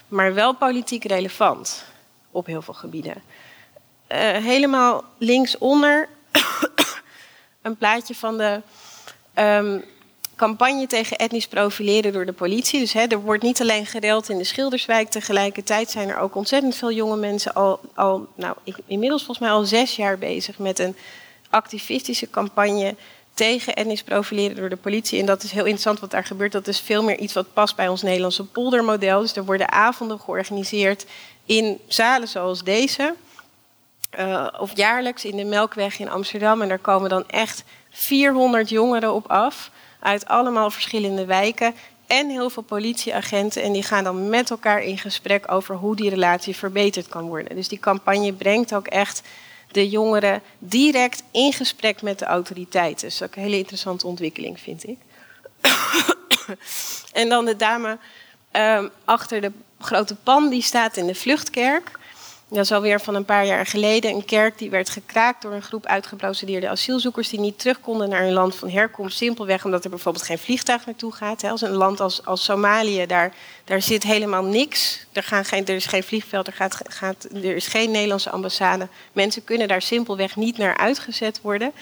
[0.09, 1.85] maar wel politiek relevant
[2.31, 3.15] op heel veel gebieden.
[3.15, 6.09] Uh, helemaal linksonder
[7.63, 8.61] een plaatje van de
[9.35, 9.85] um,
[10.37, 12.81] campagne tegen etnisch profileren door de politie.
[12.81, 15.11] Dus hè, er wordt niet alleen gereld in de Schilderswijk.
[15.11, 19.57] Tegelijkertijd zijn er ook ontzettend veel jonge mensen al, al nou, ik, inmiddels volgens mij
[19.57, 20.97] al zes jaar bezig met een
[21.51, 22.95] activistische campagne
[23.35, 25.21] tegen etnisch profileren door de politie.
[25.21, 26.53] En dat is heel interessant wat daar gebeurt.
[26.53, 29.21] Dat is veel meer iets wat past bij ons Nederlandse poldermodel.
[29.21, 31.07] Dus er worden avonden georganiseerd
[31.45, 33.15] in zalen zoals deze.
[34.19, 36.63] Uh, of jaarlijks in de Melkweg in Amsterdam.
[36.63, 39.71] En daar komen dan echt 400 jongeren op af
[40.05, 41.75] uit allemaal verschillende wijken
[42.07, 43.63] en heel veel politieagenten.
[43.63, 47.57] En die gaan dan met elkaar in gesprek over hoe die relatie verbeterd kan worden.
[47.57, 49.23] Dus die campagne brengt ook echt
[49.71, 53.09] de jongeren direct in gesprek met de autoriteiten.
[53.09, 54.99] Dus dat is ook een hele interessante ontwikkeling, vind ik.
[57.13, 57.99] en dan de dame
[58.53, 61.99] um, achter de grote pan, die staat in de vluchtkerk.
[62.55, 64.11] Dat is alweer van een paar jaar geleden.
[64.11, 68.23] Een kerk die werd gekraakt door een groep uitgeprocedeerde asielzoekers die niet terug konden naar
[68.23, 69.17] hun land van herkomst.
[69.17, 71.45] Simpelweg omdat er bijvoorbeeld geen vliegtuig naartoe gaat.
[71.45, 73.35] Als een land als, als Somalië, daar,
[73.65, 75.07] daar zit helemaal niks.
[75.13, 78.89] Er, gaan geen, er is geen vliegveld, er, gaat, gaat, er is geen Nederlandse ambassade.
[79.13, 81.73] Mensen kunnen daar simpelweg niet naar uitgezet worden.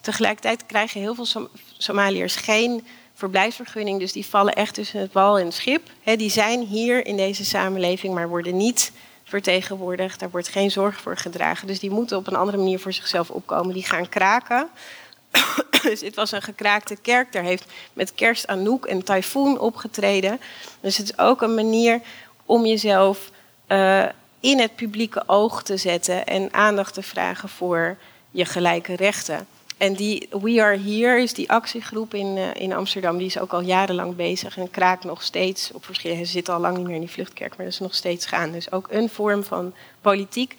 [0.00, 1.48] Tegelijkertijd krijgen heel veel
[1.78, 4.00] Somaliërs geen verblijfsvergunning.
[4.00, 5.82] Dus die vallen echt tussen het wal en het schip.
[6.04, 8.92] die zijn hier in deze samenleving, maar worden niet
[9.28, 10.20] vertegenwoordigd.
[10.20, 11.66] Daar wordt geen zorg voor gedragen.
[11.66, 13.74] Dus die moeten op een andere manier voor zichzelf opkomen.
[13.74, 14.68] Die gaan kraken.
[15.82, 17.32] dus dit was een gekraakte kerk.
[17.32, 20.40] Daar heeft met kerst Anouk en Typhoon opgetreden.
[20.80, 22.00] Dus het is ook een manier
[22.44, 23.30] om jezelf
[23.68, 24.04] uh,
[24.40, 27.96] in het publieke oog te zetten en aandacht te vragen voor
[28.30, 29.46] je gelijke rechten.
[29.78, 33.52] En die We Are Here is die actiegroep in, uh, in Amsterdam, die is ook
[33.52, 36.24] al jarenlang bezig en kraakt nog steeds op verschillende.
[36.24, 38.52] Ze zitten al lang niet meer in die vluchtkerk, maar dat is nog steeds gaan.
[38.52, 40.56] Dus ook een vorm van politiek.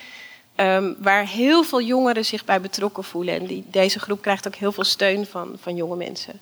[0.55, 3.36] Um, waar heel veel jongeren zich bij betrokken voelen.
[3.36, 6.41] En die, deze groep krijgt ook heel veel steun van, van jonge mensen.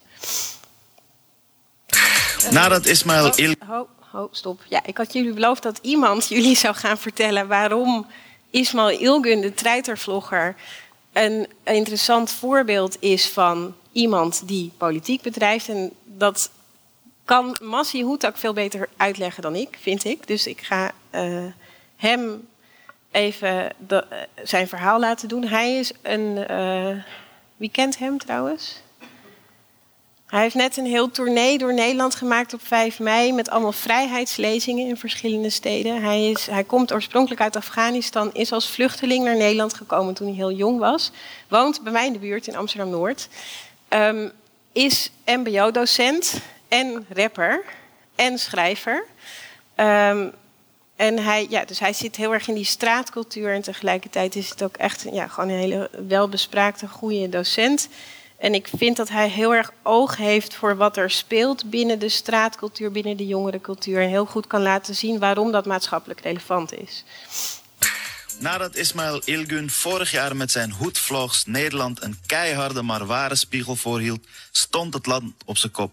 [2.51, 3.55] Nadat Ismail Il...
[3.67, 4.61] Ho, ho, stop.
[4.69, 8.07] Ja, ik had jullie beloofd dat iemand jullie zou gaan vertellen waarom
[8.49, 10.55] Ismail Ilgun, de treitervlogger,
[11.23, 15.69] een interessant voorbeeld is van iemand die politiek bedrijft.
[15.69, 16.51] En dat
[17.25, 20.27] kan Massi Hoetak veel beter uitleggen dan ik, vind ik.
[20.27, 21.45] Dus ik ga uh,
[21.95, 22.47] hem
[23.11, 25.43] even de, uh, zijn verhaal laten doen.
[25.43, 26.51] Hij is een.
[26.51, 27.03] Uh,
[27.57, 28.81] wie kent hem trouwens?
[30.27, 34.87] Hij heeft net een heel tournee door Nederland gemaakt op 5 mei met allemaal vrijheidslezingen
[34.87, 36.01] in verschillende steden.
[36.01, 40.35] Hij, is, hij komt oorspronkelijk uit Afghanistan, is als vluchteling naar Nederland gekomen toen hij
[40.35, 41.11] heel jong was.
[41.47, 43.27] Woont bij mij in de buurt in Amsterdam Noord.
[43.89, 44.31] Um,
[44.71, 47.63] is MBO-docent en rapper
[48.15, 49.03] en schrijver.
[49.75, 50.33] Um,
[50.95, 54.63] en hij, ja, dus hij zit heel erg in die straatcultuur en tegelijkertijd is het
[54.63, 57.89] ook echt ja, gewoon een hele welbespraakte, goede docent.
[58.37, 62.09] En ik vind dat hij heel erg oog heeft voor wat er speelt binnen de
[62.09, 64.01] straatcultuur, binnen de jongerencultuur.
[64.01, 67.03] En heel goed kan laten zien waarom dat maatschappelijk relevant is.
[68.39, 74.27] Nadat Ismail Ilgun vorig jaar met zijn hoedvlogs Nederland een keiharde maar ware spiegel voorhield,
[74.51, 75.91] stond het land op zijn kop.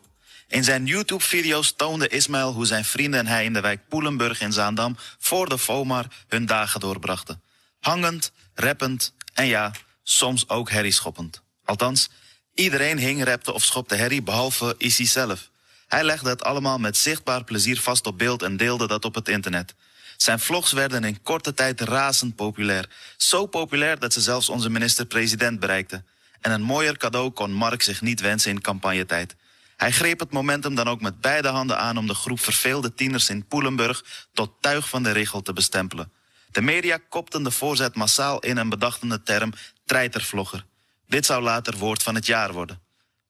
[0.49, 4.53] In zijn YouTube-video's toonde Ismail hoe zijn vrienden en hij in de wijk Poelenburg in
[4.53, 7.43] Zaandam voor de FOMAR hun dagen doorbrachten.
[7.81, 9.73] Hangend, rappend en ja,
[10.03, 11.43] soms ook herrieschoppend.
[11.65, 12.09] Althans,
[12.55, 15.51] Iedereen hing, repte of schopte herrie, behalve Issy zelf.
[15.89, 19.29] Hij legde het allemaal met zichtbaar plezier vast op beeld en deelde dat op het
[19.29, 19.75] internet.
[20.17, 22.91] Zijn vlogs werden in korte tijd razend populair.
[23.17, 26.07] Zo populair dat ze zelfs onze minister-president bereikten.
[26.41, 29.35] En een mooier cadeau kon Mark zich niet wensen in campagnetijd.
[29.77, 33.29] Hij greep het momentum dan ook met beide handen aan om de groep verveelde tieners
[33.29, 36.13] in Poelenburg tot tuig van de regel te bestempelen.
[36.51, 39.53] De media kopten de voorzet massaal in en bedachten de term
[39.85, 40.65] treitervlogger.
[41.09, 42.83] Dit zou later woord van het jaar worden.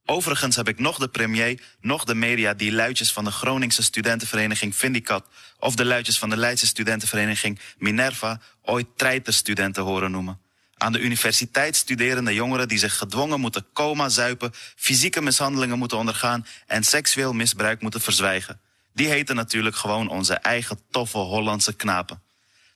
[0.07, 4.77] Overigens heb ik nog de premier, nog de media die luidjes van de Groningse studentenvereniging
[4.77, 5.27] Vindicat
[5.59, 10.41] of de luidjes van de Leidse studentenvereniging Minerva ooit treiterstudenten horen noemen.
[10.77, 16.47] Aan de universiteit studerende jongeren die zich gedwongen moeten coma zuipen, fysieke mishandelingen moeten ondergaan
[16.67, 18.61] en seksueel misbruik moeten verzwijgen.
[18.93, 22.23] Die heten natuurlijk gewoon onze eigen toffe Hollandse knapen.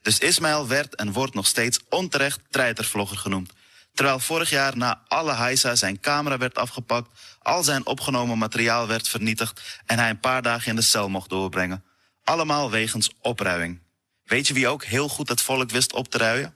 [0.03, 3.53] Dus Ismail werd en wordt nog steeds onterecht treitervlogger genoemd.
[3.99, 9.09] Terwijl vorig jaar na alle heisa zijn camera werd afgepakt, al zijn opgenomen materiaal werd
[9.09, 11.84] vernietigd en hij een paar dagen in de cel mocht doorbrengen.
[12.24, 13.80] Allemaal wegens opruiing.
[14.24, 16.55] Weet je wie ook heel goed het volk wist op te ruien?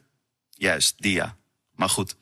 [0.51, 1.37] Juist, Dia.
[1.75, 2.17] Maar goed,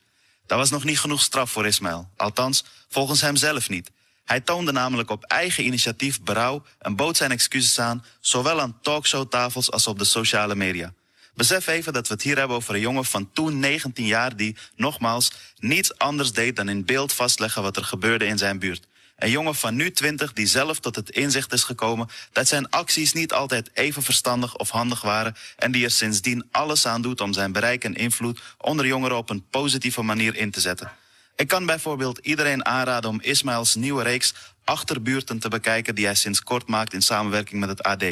[0.47, 2.11] dat was nog niet genoeg straf voor Ismail.
[2.17, 3.91] Althans, volgens hem zelf niet.
[4.25, 9.71] Hij toonde namelijk op eigen initiatief berouw en bood zijn excuses aan, zowel aan talkshowtafels
[9.71, 10.93] als op de sociale media.
[11.35, 14.57] Besef even dat we het hier hebben over een jongen van toen 19 jaar die,
[14.77, 18.89] nogmaals, niets anders deed dan in beeld vastleggen wat er gebeurde in zijn buurt.
[19.21, 23.13] Een jongen van nu 20 die zelf tot het inzicht is gekomen dat zijn acties
[23.13, 27.33] niet altijd even verstandig of handig waren en die er sindsdien alles aan doet om
[27.33, 30.93] zijn bereik en invloed onder jongeren op een positieve manier in te zetten.
[31.37, 36.43] Ik kan bijvoorbeeld iedereen aanraden om Ismails nieuwe reeks Achterbuurten te bekijken die hij sinds
[36.43, 38.05] kort maakt in samenwerking met het AD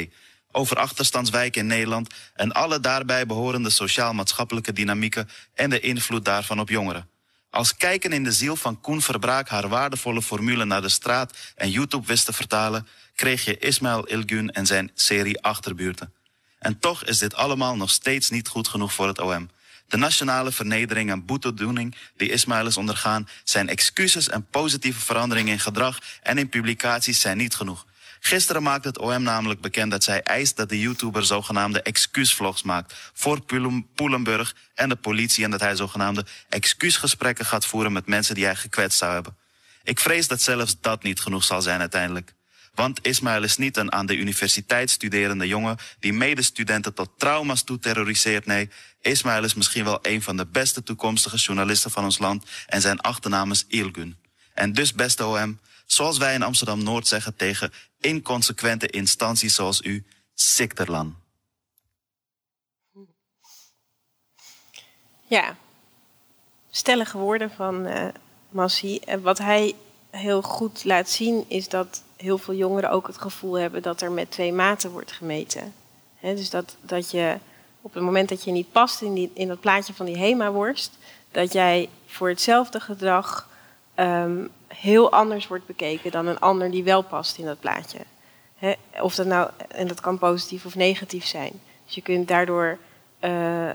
[0.51, 6.69] over achterstandswijken in Nederland en alle daarbij behorende sociaal-maatschappelijke dynamieken en de invloed daarvan op
[6.69, 7.09] jongeren.
[7.49, 11.69] Als kijken in de ziel van Koen Verbraak haar waardevolle formule naar de straat en
[11.69, 16.13] YouTube wist te vertalen, kreeg je Ismail Ilgun en zijn serie Achterbuurten.
[16.59, 19.49] En toch is dit allemaal nog steeds niet goed genoeg voor het OM.
[19.87, 25.59] De nationale vernedering en boetedoening die Ismail is ondergaan, zijn excuses en positieve veranderingen in
[25.59, 27.85] gedrag en in publicaties zijn niet genoeg.
[28.19, 32.93] Gisteren maakte het OM namelijk bekend dat zij eist dat de YouTuber zogenaamde excuusvlogs maakt
[33.13, 33.41] voor
[33.95, 38.55] Poelenburg en de politie en dat hij zogenaamde excuusgesprekken gaat voeren met mensen die hij
[38.55, 39.37] gekwetst zou hebben.
[39.83, 42.33] Ik vrees dat zelfs dat niet genoeg zal zijn uiteindelijk.
[42.73, 47.79] Want Ismail is niet een aan de universiteit studerende jongen die medestudenten tot trauma's toe
[47.79, 48.45] terroriseert.
[48.45, 48.69] Nee,
[49.01, 52.99] Ismail is misschien wel een van de beste toekomstige journalisten van ons land en zijn
[52.99, 54.17] achternaam is Ilgun.
[54.53, 55.59] En dus, beste OM,
[55.91, 61.15] zoals wij in Amsterdam Noord zeggen tegen inconsequente instanties zoals u, Sikterlan.
[65.27, 65.55] Ja,
[66.69, 68.07] stellige woorden van uh.
[69.05, 69.75] En wat hij
[70.09, 74.11] heel goed laat zien is dat heel veel jongeren ook het gevoel hebben dat er
[74.11, 75.73] met twee maten wordt gemeten.
[76.21, 77.37] dus dat, dat je
[77.81, 80.91] op het moment dat je niet past in, die, in dat plaatje van die HEMA-worst,
[81.31, 83.48] dat jij voor hetzelfde gedrag
[83.99, 87.99] ehm, heel anders wordt bekeken dan een ander die wel past in dat plaatje.
[89.01, 91.51] of dat nou, en dat kan positief of negatief zijn.
[91.85, 92.77] Dus je kunt daardoor
[93.23, 93.71] uh,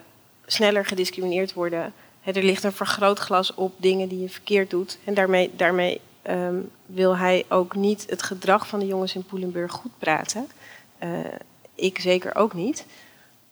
[0.47, 1.93] sneller gediscrimineerd worden.
[2.23, 4.99] er ligt een vergrootglas op dingen die je verkeerd doet.
[5.05, 9.73] En daarmee, daarmee Ehm, wil hij ook niet het gedrag van de jongens in Poelenburg
[9.73, 10.49] goed praten.
[11.03, 11.11] Uh,
[11.75, 12.87] ik zeker ook niet.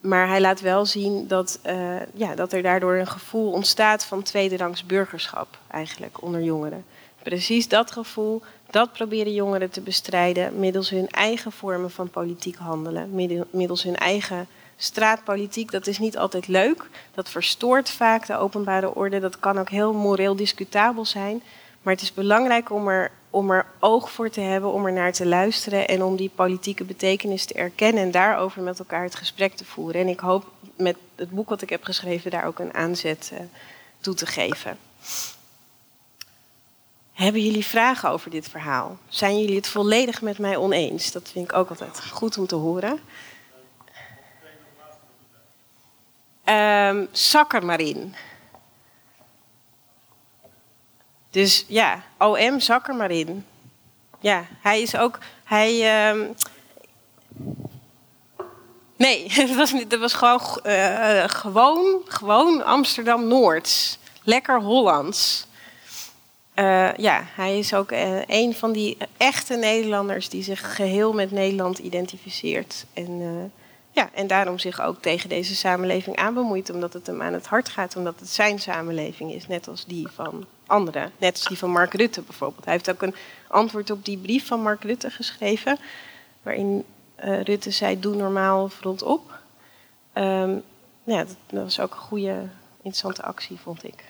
[0.02, 1.74] Maar hij laat wel zien dat, uh,
[2.14, 6.84] ja, dat er daardoor een gevoel ontstaat van tweederangs burgerschap eigenlijk onder jongeren.
[7.22, 13.28] Precies dat gevoel, dat proberen jongeren te bestrijden middels hun eigen vormen van politiek handelen,
[13.50, 14.46] middels hun eigen
[14.76, 15.70] straatpolitiek.
[15.70, 19.92] Dat is niet altijd leuk, dat verstoort vaak de openbare orde, dat kan ook heel
[19.92, 21.42] moreel discutabel zijn.
[21.82, 25.12] Maar het is belangrijk om er, om er oog voor te hebben, om er naar
[25.12, 29.54] te luisteren en om die politieke betekenis te erkennen en daarover met elkaar het gesprek
[29.54, 30.00] te voeren.
[30.00, 30.44] En ik hoop
[30.76, 33.38] met het boek wat ik heb geschreven daar ook een aanzet uh,
[34.00, 34.78] toe te geven.
[37.12, 38.98] Hebben jullie vragen over dit verhaal?
[39.08, 41.12] Zijn jullie het volledig met mij oneens?
[41.12, 43.00] Dat vind ik ook altijd goed om te horen.
[46.44, 48.14] Um, Zakkermarin.
[51.32, 53.44] Dus ja, OM zak er maar in.
[54.20, 55.18] Ja, hij is ook.
[55.44, 56.08] Hij.
[56.10, 56.34] Um...
[58.96, 63.98] Nee, dat was, dat was gewoon, uh, gewoon, gewoon Amsterdam Noords.
[64.22, 65.46] Lekker Hollands.
[66.54, 67.90] Uh, ja, hij is ook
[68.26, 72.84] een van die echte Nederlanders die zich geheel met Nederland identificeert.
[72.94, 73.52] En,
[73.90, 77.68] ja, en daarom zich ook tegen deze samenleving aanbemoeit, omdat het hem aan het hart
[77.68, 81.12] gaat, omdat het zijn samenleving is, net als die van anderen.
[81.18, 82.64] Net als die van Mark Rutte bijvoorbeeld.
[82.64, 83.14] Hij heeft ook een
[83.48, 85.78] antwoord op die brief van Mark Rutte geschreven.
[86.42, 86.84] Waarin
[87.24, 89.38] uh, Rutte zei: Doe normaal of rondop.
[90.14, 90.62] Um,
[91.04, 94.04] ja, dat, dat, was ook een goede, interessante actie, vond ik.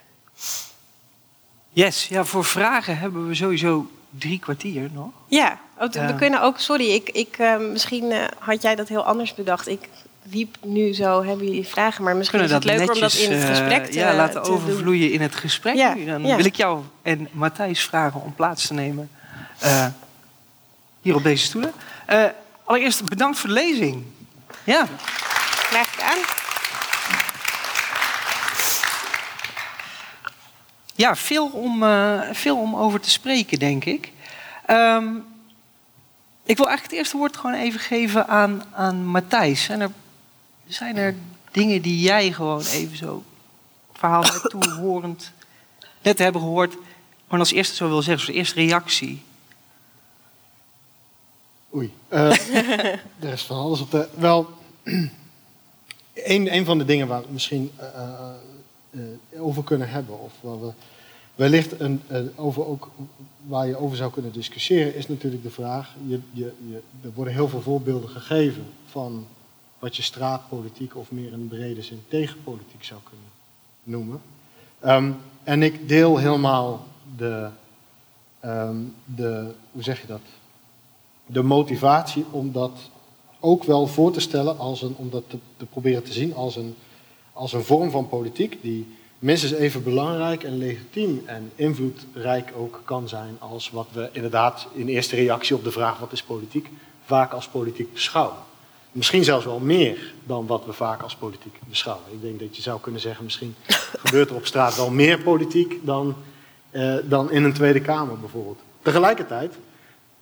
[1.68, 5.10] Yes, ja, voor vragen hebben we sowieso drie kwartier nog.
[5.26, 9.04] Ja, oh, we kunnen ook, sorry, ik, ik, uh, misschien uh, had jij dat heel
[9.04, 9.68] anders bedacht.
[9.68, 9.88] Ik
[10.22, 13.44] wiep nu zo, hebben jullie vragen, maar misschien is het leuker om dat in het
[13.44, 15.74] gesprek te Ja, laten overvloeien in het gesprek.
[15.74, 19.10] Ja, Dan wil ik jou en Matthijs vragen om plaats te nemen
[19.62, 19.86] uh,
[21.00, 21.72] hier op deze stoelen.
[22.10, 22.24] Uh,
[22.64, 24.04] allereerst bedankt voor de lezing.
[24.64, 24.86] Ja.
[25.70, 26.18] Graag gedaan.
[30.94, 34.12] Ja, veel om, uh, veel om over te spreken, denk ik.
[34.66, 35.24] Um,
[36.44, 39.62] ik wil eigenlijk het eerste woord gewoon even geven aan, aan Matthijs.
[39.64, 39.90] Zijn er
[40.72, 41.14] zijn er
[41.50, 43.24] dingen die jij gewoon even zo,
[43.92, 45.32] verhaal net toehorend,
[46.02, 46.76] net hebben gehoord,
[47.24, 49.22] gewoon als eerste zo wil zeggen, als eerste reactie?
[51.74, 52.30] Oei, uh,
[53.24, 54.08] er is van alles op de.
[54.14, 54.48] Wel,
[56.14, 58.30] een, een van de dingen waar we misschien uh,
[58.90, 60.72] uh, over kunnen hebben, of waar we
[61.34, 62.02] wellicht een,
[62.36, 62.90] over ook,
[63.46, 67.34] waar je over zou kunnen discussiëren, is natuurlijk de vraag: je, je, je, er worden
[67.34, 69.26] heel veel voorbeelden gegeven van
[69.82, 73.28] wat je straatpolitiek of meer in brede zin tegenpolitiek zou kunnen
[73.82, 74.20] noemen.
[74.84, 77.48] Um, en ik deel helemaal de,
[78.44, 80.20] um, de, hoe zeg je dat,
[81.26, 82.78] de motivatie om dat
[83.40, 86.56] ook wel voor te stellen, als een, om dat te, te proberen te zien als
[86.56, 86.74] een,
[87.32, 93.08] als een vorm van politiek die minstens even belangrijk en legitiem en invloedrijk ook kan
[93.08, 96.70] zijn als wat we inderdaad in eerste reactie op de vraag wat is politiek
[97.04, 98.50] vaak als politiek beschouwen.
[98.93, 102.12] Misschien zelfs wel meer dan wat we vaak als politiek beschouwen.
[102.12, 103.55] Ik denk dat je zou kunnen zeggen, misschien
[104.05, 106.14] gebeurt er op straat wel meer politiek dan,
[106.70, 108.59] uh, dan in een Tweede Kamer bijvoorbeeld.
[108.82, 109.55] Tegelijkertijd,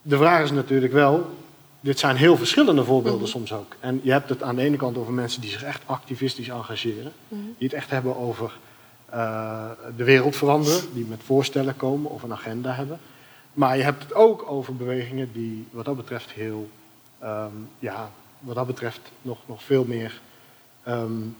[0.02, 1.30] de vraag is natuurlijk wel,
[1.80, 3.30] dit zijn heel verschillende voorbeelden mhm.
[3.30, 3.76] soms ook.
[3.80, 7.12] En je hebt het aan de ene kant over mensen die zich echt activistisch engageren,
[7.28, 7.40] mhm.
[7.58, 8.58] die het echt hebben over
[9.14, 9.64] uh,
[9.96, 12.98] de wereld veranderen, die met voorstellen komen of een agenda hebben.
[13.52, 16.70] Maar je hebt het ook over bewegingen die wat dat betreft heel
[17.22, 18.10] um, ja,
[18.40, 20.20] wat dat betreft nog, nog veel meer
[20.88, 21.36] um,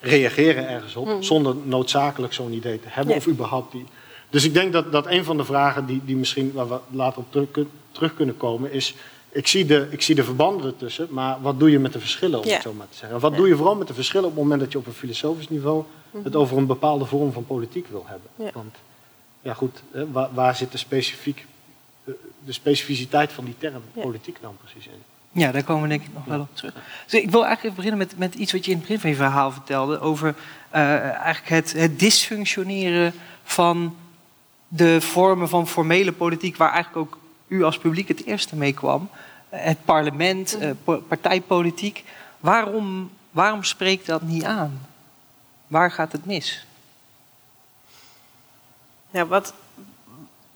[0.00, 1.22] reageren ergens op, hmm.
[1.22, 3.84] zonder noodzakelijk zo'n idee te hebben of überhaupt die.
[4.30, 7.18] Dus ik denk dat, dat een van de vragen die, die misschien waar we later
[7.18, 8.94] op terug, terug kunnen komen is,
[9.28, 12.42] ik zie, de, ik zie de verbanden ertussen, maar wat doe je met de verschillen,
[12.42, 13.20] om het zo maar te zeggen?
[13.20, 15.48] Wat doe je vooral met de verschillen op het moment dat je op een filosofisch
[15.48, 16.24] niveau mhm.
[16.24, 18.52] het over een bepaalde vorm van politiek wil hebben?
[18.52, 18.76] Want
[19.42, 19.82] ja goed,
[20.12, 21.46] waar, waar zit de, specifiek,
[22.44, 25.02] de specificiteit van die term politiek dan precies in?
[25.36, 26.74] Ja, daar komen we denk ik nog wel op terug.
[27.04, 29.52] Dus ik wil eigenlijk even beginnen met, met iets wat je in het je verhaal
[29.52, 30.00] vertelde.
[30.00, 30.34] Over
[30.74, 33.12] uh, eigenlijk het, het dysfunctioneren
[33.44, 33.96] van
[34.68, 37.18] de vormen van formele politiek waar eigenlijk ook
[37.48, 39.08] u als publiek het eerste mee kwam.
[39.48, 40.70] Het parlement, eh,
[41.08, 42.04] partijpolitiek.
[42.40, 44.86] Waarom, waarom spreekt dat niet aan?
[45.66, 46.66] Waar gaat het mis?
[49.10, 49.54] Nou, wat,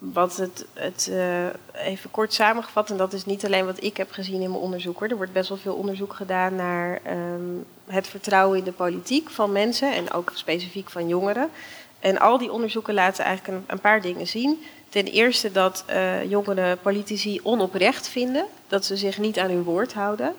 [0.01, 4.11] wat het, het uh, even kort samengevat, en dat is niet alleen wat ik heb
[4.11, 5.09] gezien in mijn onderzoek hoor.
[5.09, 7.01] Er wordt best wel veel onderzoek gedaan naar
[7.34, 11.51] um, het vertrouwen in de politiek van mensen en ook specifiek van jongeren.
[11.98, 14.62] En al die onderzoeken laten eigenlijk een, een paar dingen zien.
[14.88, 19.92] Ten eerste dat uh, jongere politici onoprecht vinden, dat ze zich niet aan hun woord
[19.92, 20.34] houden.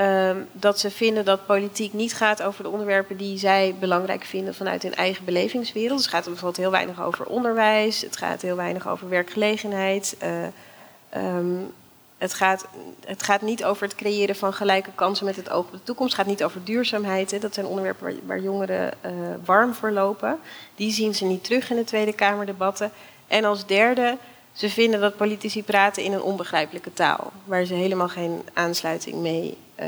[0.00, 4.54] Um, dat ze vinden dat politiek niet gaat over de onderwerpen die zij belangrijk vinden
[4.54, 5.96] vanuit hun eigen belevingswereld.
[5.96, 10.16] Dus het gaat bijvoorbeeld heel weinig over onderwijs, het gaat heel weinig over werkgelegenheid.
[10.22, 11.72] Uh, um,
[12.18, 12.66] het, gaat,
[13.06, 16.16] het gaat niet over het creëren van gelijke kansen met het oog op de toekomst.
[16.16, 17.40] Het gaat niet over duurzaamheid.
[17.40, 19.10] Dat zijn onderwerpen waar, jongeren uh,
[19.44, 20.38] warm voor lopen.
[20.74, 22.90] Die zien ze niet terug in de Tweede Kamerdebatten.
[23.26, 24.16] En als derde,
[24.56, 27.32] ze vinden dat politici praten in een onbegrijpelijke taal.
[27.44, 29.86] Waar ze helemaal geen aansluiting mee uh,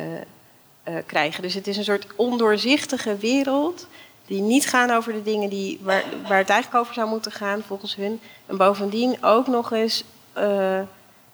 [0.88, 1.42] uh, krijgen.
[1.42, 3.86] Dus het is een soort ondoorzichtige wereld
[4.26, 7.62] die niet gaan over de dingen die, waar, waar het eigenlijk over zou moeten gaan,
[7.66, 8.20] volgens hun.
[8.46, 10.04] En bovendien ook nog eens
[10.38, 10.80] uh,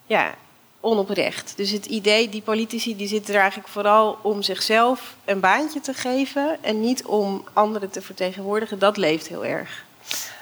[0.06, 0.34] ja,
[0.80, 1.52] onoprecht.
[1.56, 5.94] Dus het idee, die politici die zitten er eigenlijk vooral om zichzelf een baantje te
[5.94, 9.84] geven en niet om anderen te vertegenwoordigen, dat leeft heel erg.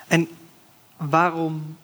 [0.07, 0.29] En
[0.97, 1.77] waarom.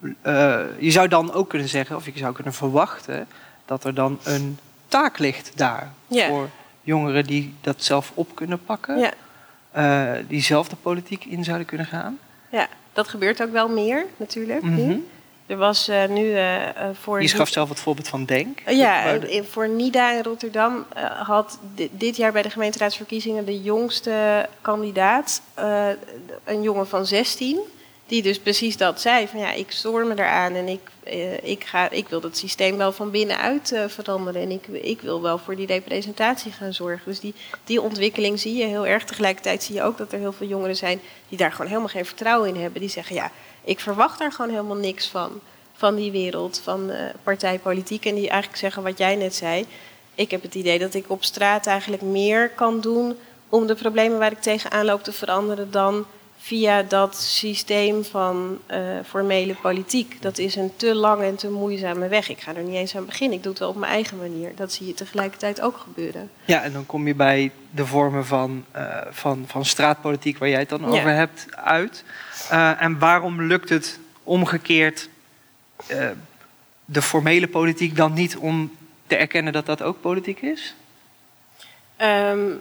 [0.00, 3.28] Uh, je zou dan ook kunnen zeggen, of je zou kunnen verwachten,
[3.64, 5.92] dat er dan een taak ligt daar.
[6.08, 6.48] Voor
[6.82, 8.98] jongeren die dat zelf op kunnen pakken.
[8.98, 9.12] Ja.
[9.76, 12.18] Uh, die zelf de politiek in zouden kunnen gaan.
[12.50, 14.62] Ja, dat gebeurt ook wel meer natuurlijk.
[14.62, 15.06] Mm -hmm.
[15.46, 16.56] Er was uh, nu uh,
[16.92, 17.22] voor.
[17.22, 18.60] Je gaf zelf het voorbeeld van Denk.
[18.66, 19.44] ja, de...
[19.50, 20.86] voor NIDA in Rotterdam
[21.22, 21.58] had
[21.90, 25.42] dit jaar bij de gemeenteraadsverkiezingen de jongste kandidaat,
[26.44, 27.58] een jongen van 16.
[28.08, 31.64] Die dus precies dat zei: van ja, ik stoor me eraan en ik, uh, ik,
[31.64, 34.42] ga, ik wil het systeem wel van binnenuit uh, veranderen.
[34.42, 37.02] En ik, ik wil wel voor die representatie gaan zorgen.
[37.04, 37.34] Dus die,
[37.64, 39.04] die ontwikkeling zie je heel erg.
[39.04, 42.06] Tegelijkertijd zie je ook dat er heel veel jongeren zijn die daar gewoon helemaal geen
[42.06, 42.80] vertrouwen in hebben.
[42.80, 43.30] Die zeggen: ja,
[43.64, 45.40] ik verwacht daar gewoon helemaal niks van.
[45.72, 48.04] Van die wereld, van uh, partijpolitiek.
[48.04, 49.66] En die eigenlijk zeggen wat jij net zei.
[50.14, 53.16] Ik heb het idee dat ik op straat eigenlijk meer kan doen
[53.48, 56.06] om de problemen waar ik tegenaan loop te veranderen dan
[56.48, 60.22] via dat systeem van uh, formele politiek.
[60.22, 62.28] Dat is een te lange en te moeizame weg.
[62.28, 63.36] Ik ga er niet eens aan beginnen.
[63.36, 64.52] Ik doe het wel op mijn eigen manier.
[64.56, 66.30] Dat zie je tegelijkertijd ook gebeuren.
[66.44, 70.58] Ja, en dan kom je bij de vormen van, uh, van, van straatpolitiek waar jij
[70.58, 70.86] het dan Ja.
[70.86, 72.04] over hebt uit.
[72.52, 75.08] Uh, en waarom lukt het omgekeerd
[76.84, 78.76] de formele politiek dan niet om
[79.06, 80.74] te erkennen dat dat ook politiek is?
[82.02, 82.60] Um,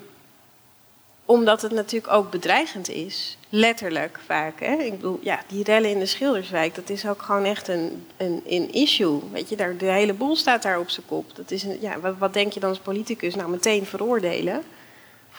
[1.28, 3.38] omdat het natuurlijk ook bedreigend is.
[3.49, 4.59] Letterlijk vaak.
[4.59, 4.73] Hè?
[4.73, 8.73] Ik bedoel, ja, die rellen in de Schilderswijk, dat is ook gewoon echt een, een,
[8.73, 9.19] issue.
[9.32, 11.36] Weet je, daar, de hele boel staat daar op zijn kop.
[11.36, 13.36] Dat is een, ja, wat denk je dan als politicus?
[13.36, 14.63] Nou, meteen veroordelen.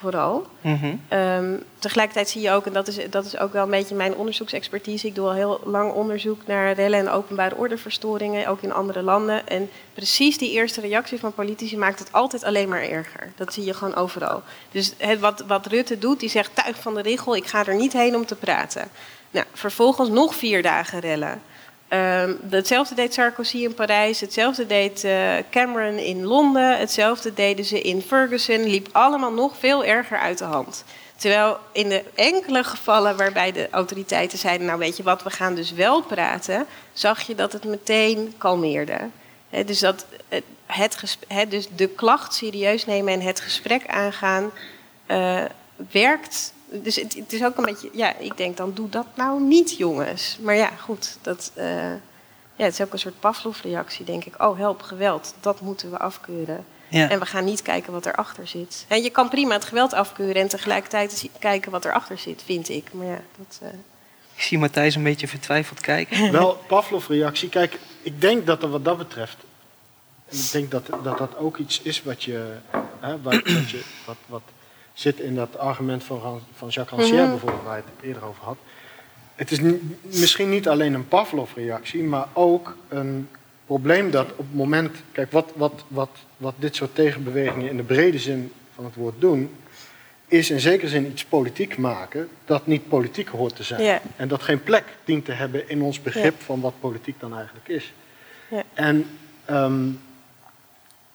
[0.01, 0.47] Vooral.
[0.61, 1.19] Mm -hmm.
[1.19, 4.15] um, tegelijkertijd zie je ook, en dat is, dat is ook wel een beetje mijn
[4.15, 5.07] onderzoeksexpertise.
[5.07, 9.49] Ik doe al heel lang onderzoek naar rellen en openbare ordeverstoringen, ook in andere landen.
[9.49, 13.33] En precies die eerste reactie van politici maakt het altijd alleen maar erger.
[13.37, 14.43] Dat zie je gewoon overal.
[14.71, 17.77] Dus het, wat, wat Rutte doet, die zegt tuig van de richel, ik ga er
[17.77, 18.89] niet heen om te praten.
[19.31, 21.43] Nou, vervolgens nog vier dagen rellen.
[21.91, 27.81] Um, hetzelfde deed Sarkozy in Parijs, hetzelfde deed uh, Cameron in Londen, hetzelfde deden ze
[27.81, 28.69] in Ferguson.
[28.69, 30.85] Liep allemaal nog veel erger uit de hand.
[31.17, 35.55] Terwijl in de enkele gevallen waarbij de autoriteiten zeiden: Nou, weet je wat, we gaan
[35.55, 38.99] dus wel praten, zag je dat het meteen kalmeerde.
[39.67, 40.45] Dus, dat het,
[41.29, 44.51] het, dus de klacht serieus nemen en het gesprek aangaan
[45.07, 45.43] uh,
[45.91, 49.43] werkt dus het, het, is ook een beetje, ja, ik denk dan doe dat nou
[49.43, 50.39] niet, jongens.
[50.41, 51.65] Maar ja, goed, dat, uh,
[52.57, 54.43] ja, het is ook een soort Pavlov-reactie, denk ik.
[54.43, 56.65] Oh, help, geweld, dat moeten we afkeuren.
[56.89, 57.11] Ja.
[57.11, 58.85] En we gaan niet kijken wat erachter zit.
[58.89, 62.93] En je kan prima het geweld afkeuren en tegelijkertijd kijken wat erachter zit, vind ik.
[62.93, 63.61] Maar ja, dat.
[63.63, 63.69] Uh...
[64.35, 66.33] Ik zie Matthijs een beetje vertwijfeld kijken.
[66.33, 67.49] Wel, Pavlov-reactie.
[67.49, 69.37] Kijk, ik denk dat er wat dat betreft.
[70.29, 72.57] En ik denk dat dat, dat ook iets is wat je.
[73.01, 74.43] Hè, wat, wat, je wat, wat
[74.99, 77.31] zit in dat argument van, van Jacques Rancière mm -hmm.
[77.31, 78.57] bijvoorbeeld, waar je het eerder over had.
[79.35, 79.61] Het is
[80.01, 83.29] misschien niet alleen een Pavlov-reactie, maar ook een
[83.67, 84.97] probleem dat op het moment.
[85.13, 89.21] Kijk, wat, wat, wat, wat dit soort tegenbewegingen in de brede zin van het woord
[89.21, 89.51] doen,
[90.29, 93.83] is in zekere zin iets politiek maken dat niet politiek hoort te zijn.
[93.83, 94.01] Yeah.
[94.17, 96.45] En dat geen plek dient te hebben in ons begrip yeah.
[96.45, 97.93] van wat politiek dan eigenlijk is.
[98.51, 98.63] Yeah.
[98.75, 99.07] En
[99.51, 100.01] um,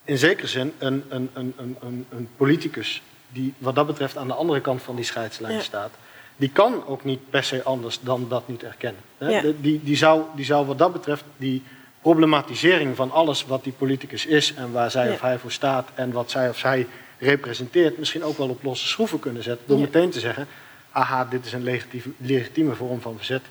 [0.06, 3.02] in zekere zin, een, een, een, een, een politicus
[3.34, 5.62] die wat dat betreft aan de andere kant van die scheidslijn Ja.
[5.62, 5.92] staat,
[6.36, 9.02] die kan ook niet per se anders dan dat niet erkennen.
[9.18, 9.30] Hè?
[9.30, 9.42] Ja.
[9.62, 11.64] Die, die, zou, die zou wat dat betreft die
[12.02, 15.14] problematisering van alles wat die politicus is en waar zij Ja.
[15.14, 16.88] of hij voor staat en wat zij of zij
[17.20, 19.68] representeert, misschien ook wel op losse schroeven kunnen zetten.
[19.68, 20.48] Door meteen te zeggen,
[20.92, 23.42] aha, dit is een legitieve, legitieme vorm van verzet,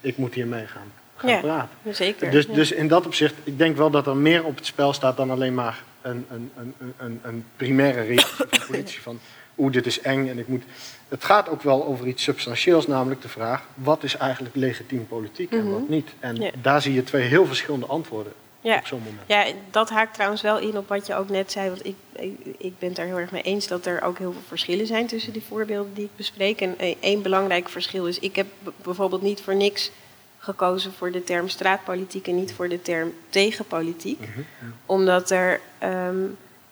[0.00, 1.94] ik moet hiermee gaan, gaan praten.
[1.94, 2.30] Zeker.
[2.30, 5.16] Dus, dus in dat opzicht, ik denk wel dat er meer op het spel staat
[5.16, 6.26] dan alleen maar een,
[6.98, 9.18] een, een, primaire reactie van politici van
[9.58, 10.62] oeh, dit is eng en ik moet...
[11.08, 15.50] Het gaat ook wel over iets substantieels, namelijk de vraag, wat is eigenlijk legitiem politiek
[15.52, 15.70] en Mhm.
[15.72, 16.10] wat niet?
[16.20, 16.50] En Ja.
[16.62, 18.76] daar zie je twee heel verschillende antwoorden Ja.
[18.76, 19.22] op zo'n moment.
[19.26, 21.68] Ja, dat haakt trouwens wel in op wat je ook net zei.
[21.68, 24.32] Want ik, ik, ik ben het daar heel erg mee eens dat er ook heel
[24.32, 26.60] veel verschillen zijn tussen die voorbeelden die ik bespreek.
[26.60, 29.90] En eh, één belangrijk verschil is, ik heb b- bijvoorbeeld niet voor niks
[30.46, 34.20] gekozen voor de term straatpolitiek en niet voor de term tegenpolitiek.
[34.86, 36.16] Omdat er, ehm,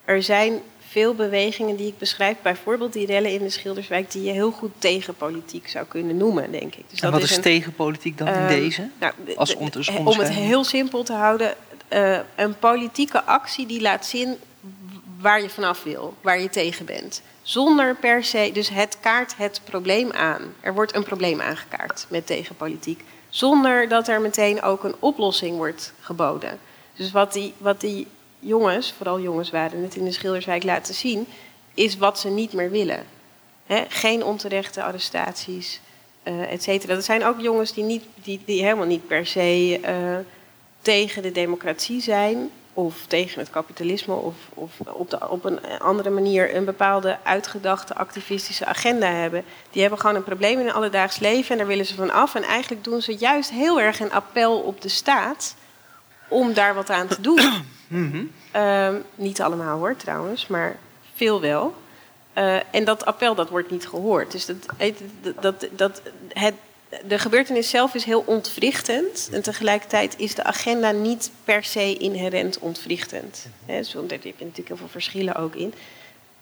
[0.05, 0.59] er zijn
[0.89, 4.71] veel bewegingen die ik beschrijf, bijvoorbeeld die rellen in de Schilderswijk, die je heel goed
[4.77, 6.83] tegenpolitiek zou kunnen noemen, denk ik.
[6.89, 8.89] Dus en wat is, een- tegenpolitiek dan in Ehm, deze?
[8.99, 11.53] nou, Als als om het heel simpel te houden,
[11.87, 14.35] eh, een politieke actie die laat zien
[15.19, 17.21] waar je vanaf wil, waar je tegen bent.
[17.41, 20.41] Zonder per se, dus het kaart het probleem aan.
[20.59, 23.03] Er wordt een probleem aangekaart met tegenpolitiek.
[23.31, 26.59] Zonder dat er meteen ook een oplossing wordt geboden.
[26.95, 28.07] Dus wat die, wat die
[28.39, 31.27] jongens, vooral jongens waren het in de Schilderswijk laten zien,
[31.73, 33.05] is wat ze niet meer willen.
[33.87, 35.79] Geen onterechte arrestaties,
[36.23, 36.93] eh et cetera.
[36.93, 40.17] Dat zijn ook jongens die, niet, die, die helemaal niet per se eh,
[40.81, 42.49] tegen de democratie zijn.
[42.73, 44.13] Of tegen het kapitalisme.
[44.13, 49.43] Of, of op, de, op een andere manier een bepaalde uitgedachte activistische agenda hebben.
[49.71, 52.35] Die hebben gewoon een probleem in hun alledaags leven en daar willen ze van af.
[52.35, 55.55] En eigenlijk doen ze juist heel erg een appel op de staat
[56.27, 57.39] om daar wat aan te doen.
[58.51, 60.77] Ehm, niet allemaal hoor trouwens, maar
[61.15, 61.75] veel wel.
[62.33, 64.31] Eh, en dat appel dat wordt niet gehoord.
[64.31, 64.95] Dus dat, dat,
[65.41, 66.53] dat, dat, het,
[67.07, 69.29] de gebeurtenis zelf is heel ontwrichtend.
[69.31, 73.45] En tegelijkertijd is de agenda niet per se inherent ontwrichtend.
[73.65, 75.73] Hè, zo, daar heb je natuurlijk heel veel verschillen ook in.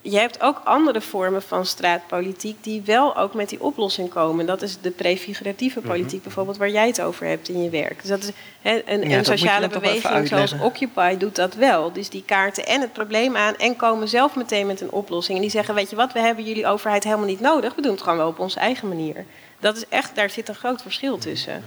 [0.01, 4.45] Je hebt ook andere vormen van straatpolitiek die wel ook met die oplossing komen.
[4.45, 8.01] Dat is de prefiguratieve politiek bijvoorbeeld, waar jij het over hebt in je werk.
[8.01, 8.31] Dus dat is
[8.61, 10.53] een, Ja, een sociale beweging zoals.
[10.61, 11.91] Occupy doet dat wel.
[11.91, 15.37] Dus die kaarten en het probleem aan en komen zelf meteen met een oplossing.
[15.37, 17.75] En die zeggen, weet je wat, we hebben jullie overheid helemaal niet nodig.
[17.75, 19.25] We doen het gewoon wel op onze eigen manier.
[19.59, 21.63] Dat is echt, daar zit een groot verschil tussen.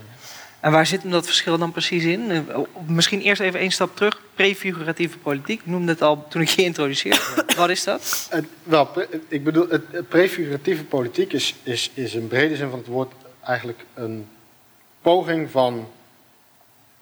[0.63, 2.31] En waar zit hem dat verschil dan precies in?
[2.31, 4.21] Eh, Misschien eerst even één stap terug.
[4.35, 5.61] Prefiguratieve politiek.
[5.61, 7.45] Ik noemde het al toen ik je introduceerde.
[7.57, 8.29] Wat is dat?
[8.31, 8.89] Het, wel,
[9.29, 13.13] ik bedoel, het, het prefiguratieve politiek is, is, is in brede zin van het woord
[13.45, 14.29] eigenlijk een
[15.01, 15.89] poging van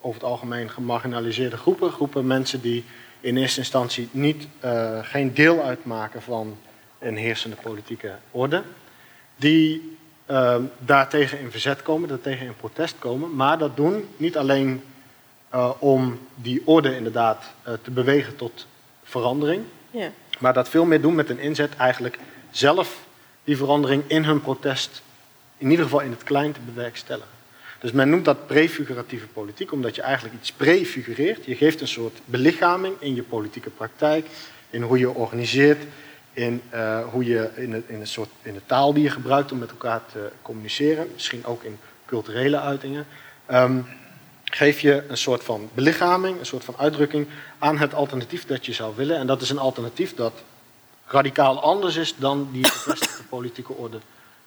[0.01, 1.93] over het algemeen gemarginaliseerde groepen.
[1.93, 2.85] Groepen mensen die
[3.21, 6.59] in eerste instantie niet, eh, geen deel uitmaken van
[6.99, 8.63] een heersende politieke orde.
[9.37, 9.99] Die
[10.31, 13.37] eh, daartegen in verzet komen, daartegen in protest komen.
[13.37, 14.83] Maar dat doen niet alleen
[15.49, 18.67] eh, om die orde inderdaad eh, te bewegen tot
[19.03, 19.65] verandering.
[19.91, 20.11] Ja.
[20.39, 22.19] Maar dat veel meer doen met een inzet eigenlijk
[22.51, 22.99] zelf
[23.45, 25.03] die verandering in hun protest,
[25.59, 27.31] in ieder geval in het klein, te bewerkstelligen.
[27.81, 31.45] Dus men noemt dat prefiguratieve politiek, omdat je eigenlijk iets prefigureert.
[31.45, 34.27] Je geeft een soort belichaming in je politieke praktijk,
[34.71, 35.83] in hoe je organiseert,
[36.33, 39.53] in, eh, hoe je, in, het, in, een soort, in de taal die je gebruikt
[39.53, 43.07] om met elkaar te communiceren, misschien ook in culturele uitingen.
[43.47, 43.81] Ehm,
[44.45, 47.27] geef je een soort van belichaming, een soort van uitdrukking
[47.59, 49.17] aan het alternatief dat je zou willen.
[49.17, 50.33] En dat is een alternatief dat
[51.07, 53.99] radicaal anders is dan die gevestigde politieke orde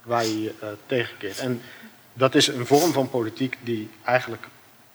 [0.02, 1.40] waar je je eh, tegenkeert.
[1.40, 1.62] En
[2.14, 4.48] dat is een vorm van politiek die eigenlijk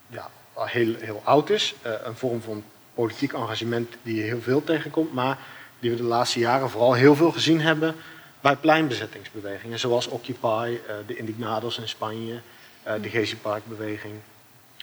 [0.07, 1.74] ja, heel, heel oud is.
[1.82, 2.64] Eh, een vorm van
[2.95, 5.39] politiek engagement die je heel veel tegenkomt, maar
[5.81, 7.95] die we de laatste jaren vooral heel veel gezien hebben
[8.41, 12.41] bij pleinbezettingsbewegingen, zoals Occupy, eh, de Indignados in Spanje,
[12.83, 14.14] eh, de Gezi Park-beweging,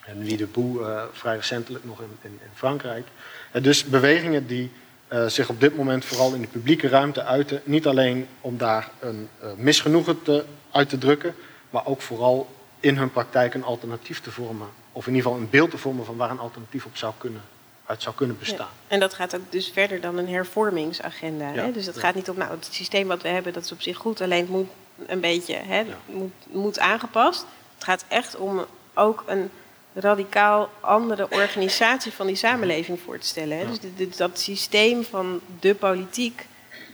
[0.05, 3.07] en Nuit debout, eh vrij recentelijk nog in, in, in Frankrijk.
[3.51, 4.71] Eh, dus bewegingen die
[5.07, 8.89] eh, zich op dit moment vooral in de publieke ruimte uiten, niet alleen om daar
[8.99, 11.35] een eh, misgenoegen te, uit te drukken,
[11.69, 14.67] maar ook vooral in hun praktijk een alternatief te vormen.
[14.91, 17.41] Of in ieder geval een beeld te vormen van waar een alternatief op zou kunnen,
[17.86, 18.57] uit zou kunnen bestaan.
[18.57, 18.93] Ja.
[18.93, 21.51] En dat gaat ook dus verder dan een hervormingsagenda.
[21.53, 21.63] Ja.
[21.63, 21.71] Hè?
[21.71, 22.01] Dus dat Ja.
[22.01, 24.39] gaat niet om, nou, het systeem wat we hebben, dat is op zich goed, alleen
[24.39, 24.69] het moet
[25.05, 27.45] een beetje hè, moet, moet aangepast.
[27.75, 29.49] Het gaat echt om ook een
[29.93, 33.57] radicaal andere organisatie van die samenleving voor te stellen.
[33.57, 33.65] Hè?
[33.95, 36.45] Dus dat systeem van de politiek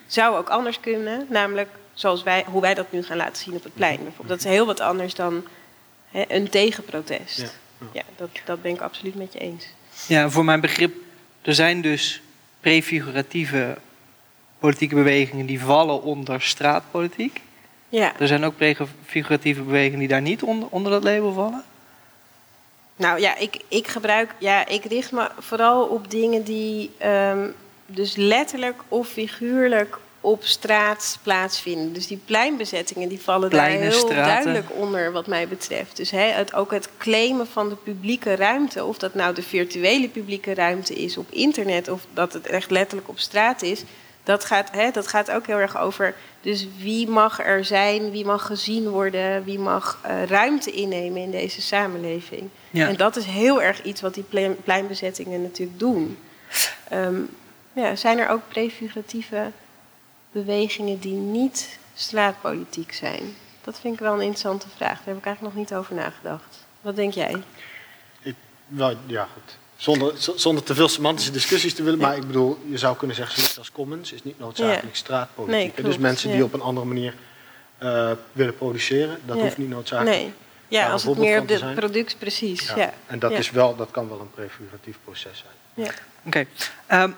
[0.08, 3.64] zou ook anders kunnen, namelijk zoals wij, hoe wij dat nu gaan laten zien op
[3.64, 3.96] het plein.
[4.04, 4.28] Bijvoorbeeld.
[4.28, 5.46] Dat is heel wat anders dan
[6.12, 7.60] hè, een tegenprotest.
[7.92, 8.04] Ja.
[8.16, 9.68] dat, dat ben ik absoluut met je eens.
[10.08, 10.96] Ja, voor mijn begrip,
[11.42, 12.22] er zijn dus
[12.60, 13.78] prefiguratieve
[14.60, 17.42] politieke bewegingen die vallen onder straatpolitiek.
[17.90, 18.20] Ja.
[18.20, 21.64] Er zijn ook prefiguratieve bewegingen die daar niet onder, onder dat label vallen.
[22.96, 27.48] Nou ja, ik, ik gebruik, ja, ik richt me vooral op dingen die ehm,
[27.86, 31.94] dus letterlijk of figuurlijk op straat plaatsvinden.
[31.94, 34.16] Dus die pleinbezettingen die vallen daar heel straten.
[34.16, 35.98] duidelijk onder wat mij betreft.
[35.98, 40.10] Dus hè, het, ook het claimen van de publieke ruimte, of dat nou de virtuele
[40.10, 43.84] publieke ruimte is op internet of dat het echt letterlijk op straat is,
[44.24, 46.16] dat gaat, hè, dat gaat ook heel erg over.
[46.42, 51.32] Dus wie mag er zijn, wie mag gezien worden, wie mag eh, ruimte innemen in
[51.32, 52.50] deze samenleving.
[52.70, 52.88] Ja.
[52.88, 56.18] En dat is heel erg iets wat die plein- pleinbezettingen natuurlijk doen.
[56.90, 57.22] Ehm,
[57.74, 59.52] ja, zijn er ook prefiguratieve
[60.32, 63.36] bewegingen die niet straatpolitiek zijn?
[63.64, 64.98] Dat vind ik wel een interessante vraag.
[64.98, 66.66] Daar heb ik eigenlijk nog niet over nagedacht.
[66.82, 67.36] Wat denk jij?
[68.68, 69.58] Nou, ja, goed.
[69.78, 73.36] Zonder, zonder te veel semantische discussies te willen, maar ik bedoel, je zou kunnen zeggen,
[73.36, 74.90] zoiets als commons is niet noodzakelijk Ja.
[74.92, 75.76] straatpolitiek.
[75.76, 77.14] Nee, dus mensen die op een andere manier
[77.78, 79.42] eh, willen produceren, dat Ja.
[79.44, 80.16] hoeft niet noodzakelijk.
[80.16, 80.34] Nee.
[80.68, 82.68] Ja, als het meer op de product precies.
[82.68, 82.76] Ja.
[82.78, 82.94] Ja.
[83.08, 83.38] En dat, Ja.
[83.38, 85.86] is wel, dat kan wel een prefiguratief proces zijn.
[85.88, 85.94] Ja.
[86.26, 86.46] Oké.
[86.88, 87.12] Ehm,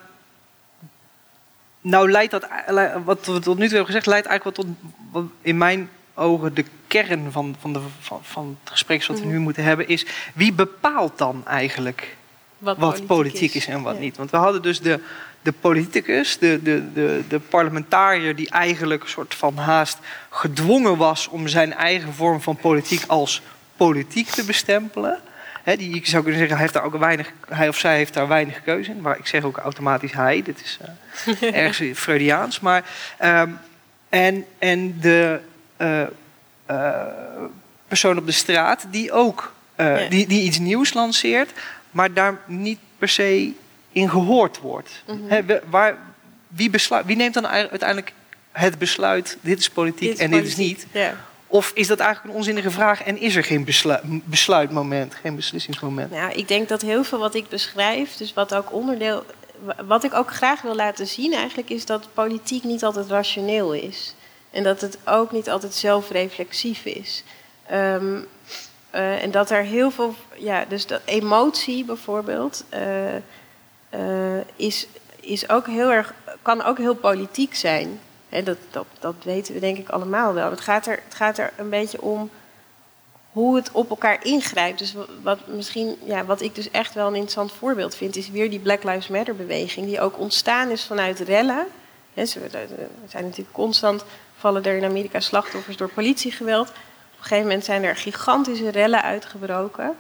[1.84, 4.76] nou leidt dat, le- wat we tot nu toe hebben gezegd, leidt eigenlijk wat tot,
[5.12, 9.24] wat in mijn ogen, de kern van, van, de, van, van het gesprek wat we
[9.26, 9.34] Mhm.
[9.34, 12.16] nu moeten hebben, is wie bepaalt dan eigenlijk
[12.58, 13.68] wat politiek, is.
[13.68, 14.00] en wat Ja.
[14.02, 14.18] niet?
[14.18, 15.00] Want we hadden dus de,
[15.42, 19.98] de politicus, de, de, de, de parlementariër, die eigenlijk een soort van haast
[20.30, 23.42] gedwongen was om zijn eigen vorm van politiek als
[23.76, 25.20] politiek te bestempelen.
[25.64, 28.14] Hè, die, ik zou kunnen zeggen, hij, heeft daar ook weinig, hij of zij heeft
[28.14, 29.02] daar weinig keuze in.
[29.02, 30.78] Maar ik zeg ook automatisch hij, dit is
[31.42, 32.60] eh, ergens Freudiaans.
[32.60, 32.84] Maar,
[33.18, 33.50] ehm,
[34.10, 35.40] en, en de
[35.78, 36.02] eh,
[36.66, 37.02] eh,
[37.88, 40.08] persoon op de straat die ook Ja.
[40.10, 41.52] die, die iets nieuws lanceert,
[41.92, 43.52] maar daar niet per se
[43.92, 45.04] in gehoord wordt.
[45.08, 45.58] Mhm.
[45.70, 45.98] Waar,
[46.48, 48.14] wie, besluit, wie neemt dan ei- uiteindelijk
[48.52, 50.88] het besluit, dit is politiek Dit is en dit is niet?
[50.92, 51.16] Ja.
[51.54, 56.12] Of is dat eigenlijk een onzinnige vraag en is er geen beslu- besluitmoment, geen beslissingsmoment?
[56.12, 59.26] Nou, ik denk dat heel veel wat ik beschrijf, dus wat ook onderdeel,
[59.86, 64.16] wat ik ook graag wil laten zien eigenlijk, is dat politiek niet altijd rationeel is.
[64.52, 67.24] En dat het ook niet altijd zelfreflexief is.
[67.66, 68.20] Ehm,
[68.90, 73.16] eh, en dat er heel veel, ja, dus dat emotie bijvoorbeeld, eh,
[73.90, 74.88] eh, is,
[75.20, 78.00] is ook heel erg, kan ook heel politiek zijn.
[78.34, 78.58] Hè, dat,
[79.00, 80.50] dat, weten we denk ik allemaal wel.
[80.50, 82.30] Het gaat, er, het gaat er een beetje om
[83.32, 84.80] hoe het op elkaar ingrijpt.
[84.80, 88.30] Dus wa- wat, misschien, ja, wat ik dus echt wel een interessant voorbeeld vind, is
[88.30, 91.66] weer die Black Lives Matter beweging, die ook ontstaan is vanuit rellen.
[92.16, 92.68] Ze er
[93.08, 94.04] zijn natuurlijk constant,
[94.38, 96.68] vallen er in Amerika slachtoffers door politiegeweld.
[96.70, 96.76] Op
[97.18, 99.96] een gegeven moment zijn er gigantische rellen uitgebroken.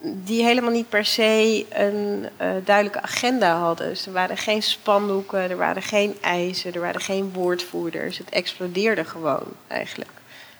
[0.00, 3.88] Die helemaal niet per se een eh, duidelijke agenda hadden.
[3.88, 8.18] Dus er waren geen spandoeken, er waren geen eisen, er waren geen woordvoerders.
[8.18, 10.10] Het explodeerde gewoon eigenlijk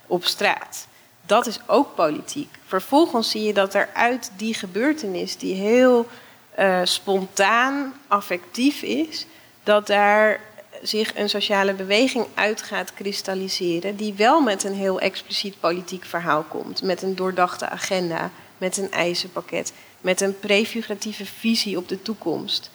[0.07, 0.87] op straat.
[1.27, 2.55] Dat is ook politiek.
[2.67, 6.07] Vervolgens zie je dat er uit die gebeurtenis, die heel
[6.55, 9.27] eh, spontaan, affectief is,
[9.63, 10.41] dat daar
[10.83, 16.43] zich een sociale beweging uit gaat kristalliseren, die wel met een heel expliciet politiek verhaal
[16.43, 22.71] komt, met een doordachte agenda, met een eisenpakket, met een prefiguratieve visie op de toekomst.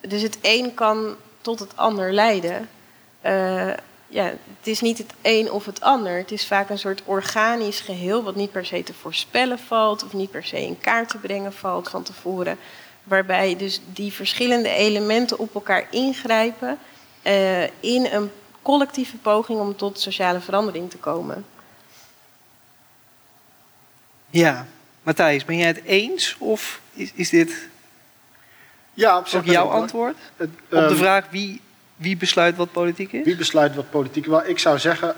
[0.00, 2.68] Dus het een kan tot het ander leiden.
[3.20, 3.72] Eh,
[4.08, 6.16] ja, het is niet het een of het ander.
[6.16, 10.12] Het is vaak een soort organisch geheel, wat niet per se te voorspellen valt, of
[10.12, 12.58] niet per se in kaart te brengen valt van tevoren.
[13.02, 16.78] Waarbij dus die verschillende elementen op elkaar ingrijpen
[17.22, 18.30] eh, in een
[18.62, 21.44] collectieve poging om tot sociale verandering te komen.
[24.30, 24.66] Ja,
[25.06, 27.68] Matthijs, ben jij het eens of is, is dit
[28.94, 31.60] Ja, op ook jouw antwoord Het, op de ehm, vraag wie,
[31.96, 33.24] wie besluit wat politiek is?
[33.24, 34.26] Wie besluit wat politiek?
[34.26, 35.14] Wel, ik zou zeggen,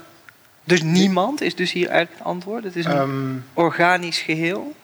[0.64, 2.64] Dus niemand is dus hier eigenlijk het antwoord.
[2.64, 4.74] Het is een ehm, organisch geheel.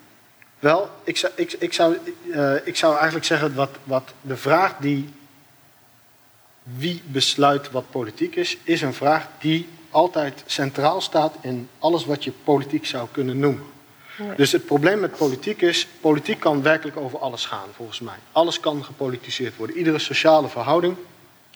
[0.59, 1.96] Wel, ik zou, ik, ik zou,
[2.32, 5.09] eh, ik zou eigenlijk zeggen wat, wat de vraag die
[6.62, 12.24] wie besluit wat politiek is, is een vraag die altijd centraal staat in alles wat
[12.24, 13.72] je politiek zou kunnen noemen.
[14.37, 18.17] Dus het probleem met politiek is, politiek kan werkelijk over alles gaan, volgens mij.
[18.33, 19.77] Alles kan gepolitiseerd worden.
[19.77, 20.97] Iedere sociale verhouding,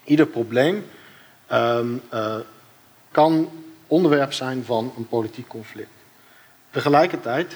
[0.05, 0.87] ieder probleem
[1.47, 2.37] ehm, eh,
[3.11, 3.51] kan
[3.87, 5.89] onderwerp zijn van een politiek conflict.
[6.71, 7.55] Tegelijkertijd,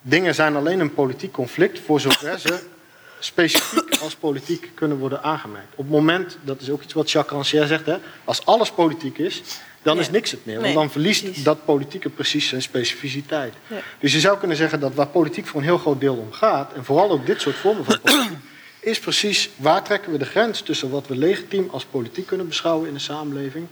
[0.00, 2.66] dingen zijn alleen een politiek conflict voor zover ze
[3.18, 5.72] specifiek als politiek kunnen worden aangemerkt.
[5.72, 9.18] Op het moment, dat is ook iets wat Jacques Rancière zegt, hè, als alles politiek
[9.18, 9.42] is,
[9.84, 10.00] dan Ja.
[10.00, 10.54] is niks het meer.
[10.54, 11.42] Want Nee, dan verliest precies.
[11.44, 13.54] dat politieke precies zijn specificiteit.
[13.66, 13.76] Ja.
[13.98, 16.72] Dus je zou kunnen zeggen dat waar politiek voor een heel groot deel om gaat,
[16.72, 18.36] en vooral ook dit soort vormen van politiek,
[18.80, 22.88] is precies waar trekken we de grens tussen wat we legitiem als politiek kunnen beschouwen
[22.88, 23.66] in de samenleving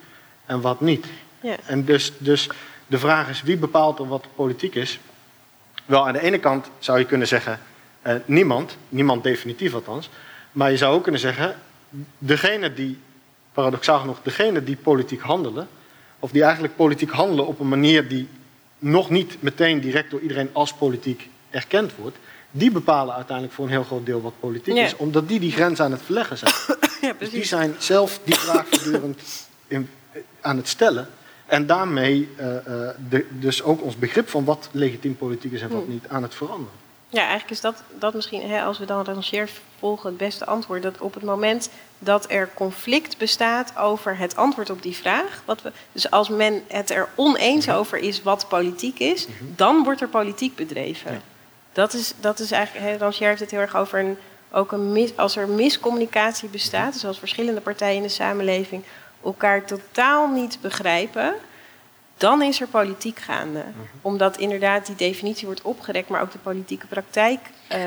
[0.47, 1.07] en wat niet.
[1.41, 1.57] Ja.
[1.67, 2.49] En dus, dus
[2.87, 4.99] de vraag is, wie bepaalt er wat politiek is?
[5.85, 7.61] Wel, aan de ene kant zou je kunnen zeggen,
[8.03, 10.09] eh, niemand, niemand definitief althans.
[10.53, 11.57] Maar je zou ook kunnen zeggen,
[12.19, 12.99] degene die,
[13.53, 15.69] paradoxaal genoeg, degene die politiek handelen,
[16.23, 18.29] of die eigenlijk politiek handelen op een manier die
[18.79, 22.17] nog niet meteen direct door iedereen als politiek erkend wordt,
[22.51, 24.85] die bepalen uiteindelijk voor een heel groot deel wat politiek Ja.
[24.85, 26.53] is, omdat die die grens aan het verleggen zijn.
[27.01, 29.21] Ja, Dus die zijn zelf die vraag voortdurend
[29.67, 29.89] in-
[30.41, 31.09] aan het stellen.
[31.47, 32.65] En daarmee eh, eh,
[33.09, 35.93] de, dus ook ons begrip van wat legitiem politiek is en wat Hmm.
[35.93, 36.73] niet aan het veranderen.
[37.13, 40.83] Ja, eigenlijk is dat, dat misschien, hè, als we dan rangeert volgen, het beste antwoord.
[40.83, 45.43] Dat op het moment dat er conflict bestaat over het antwoord op die vraag.
[45.45, 50.01] Wat we, dus als men het er oneens over is wat politiek is, dan wordt
[50.01, 51.13] er politiek bedreven.
[51.13, 51.21] Ja.
[51.73, 54.17] Dat, is, dat is eigenlijk, hè, Rangier heeft het heel erg over een,
[54.51, 58.85] ook een mis, als er miscommunicatie bestaat, dus als verschillende partijen in de samenleving
[59.25, 61.35] elkaar totaal niet begrijpen,
[62.23, 63.65] dan is er politiek gaande.
[64.03, 67.79] Omdat inderdaad die definitie wordt opgerekt, maar ook de politieke praktijk eh,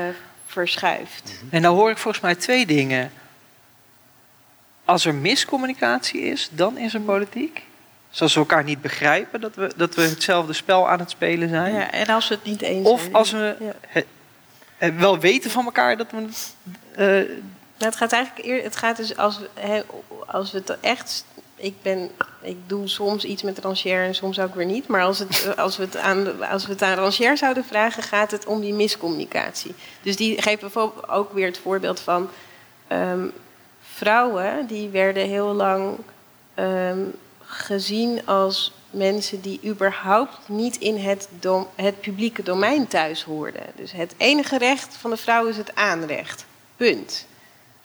[0.46, 1.32] verschuift.
[1.50, 3.12] En nou hoor ik volgens mij twee dingen.
[4.84, 7.62] Als er miscommunicatie is, dan is er politiek.
[8.10, 11.48] Dus als we elkaar niet begrijpen dat we, dat we hetzelfde spel aan het spelen
[11.48, 11.74] zijn.
[11.74, 13.12] Ja, en als we het niet eens Of zijn.
[13.14, 13.72] als we Ja.
[13.88, 14.06] het-
[14.76, 16.54] het wel weten van elkaar dat we het.
[16.94, 17.34] eh,
[17.78, 19.82] Nou, het gaat eigenlijk eer, het gaat dus als we, hè,
[20.26, 21.24] als we het echt.
[21.56, 24.86] Ik, ben, ik doe soms iets met rangier en soms ook weer niet.
[24.86, 28.30] Maar als, het, als, we het aan, als we het aan rangier zouden vragen, gaat
[28.30, 29.74] het om die miscommunicatie.
[30.02, 32.28] Dus die geeft bijvoorbeeld ook weer het voorbeeld van
[32.86, 33.26] ehm,
[33.80, 35.96] vrouwen die werden heel lang
[36.54, 37.00] ehm,
[37.40, 41.28] gezien als mensen die überhaupt niet in het,
[41.74, 43.62] het publieke domein thuis hoorden.
[43.74, 46.44] Dus het enige recht van de vrouw is het aanrecht.
[46.76, 47.26] Punt.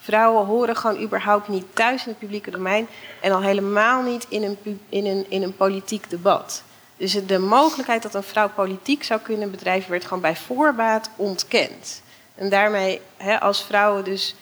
[0.04, 2.88] Vrouwen horen gewoon überhaupt niet thuis in het publieke domein
[3.22, 4.58] en al helemaal niet in een,
[4.90, 6.64] in een, in een politiek debat.
[6.98, 12.02] Dus de mogelijkheid dat een vrouw politiek zou kunnen bedrijven werd gewoon bij voorbaat ontkend.
[12.36, 14.36] En daarmee, hè, als vrouwen dus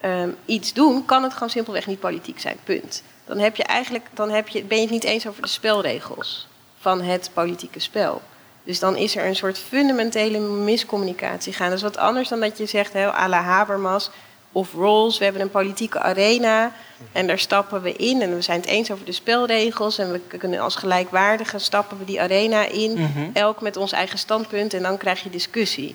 [0.00, 2.56] ehm, iets doen, kan het gewoon simpelweg niet politiek zijn.
[2.64, 3.02] Punt.
[3.24, 6.48] Dan, heb je eigenlijk, dan heb je, ben je het niet eens over de spelregels
[6.78, 8.22] van het politieke spel.
[8.62, 11.68] Dus dan is er een soort fundamentele miscommunicatie gaan.
[11.68, 14.10] Dat is wat anders dan dat je zegt, hè, à la Habermas
[14.54, 16.72] of Rawls, we hebben een politieke arena
[17.12, 20.20] en daar stappen we in en we zijn het eens over de spelregels en we
[20.38, 23.28] kunnen als gelijkwaardigen stappen we die arena in, Mhm.
[23.32, 25.94] elk met ons eigen standpunt en dan krijg je discussie.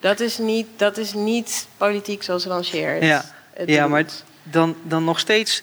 [0.00, 3.24] Dat is niet, dat is niet politiek zoals Rangier het, Ja.
[3.52, 3.90] het ja, doet.
[3.90, 4.04] maar
[4.42, 5.62] dan, dan nog steeds.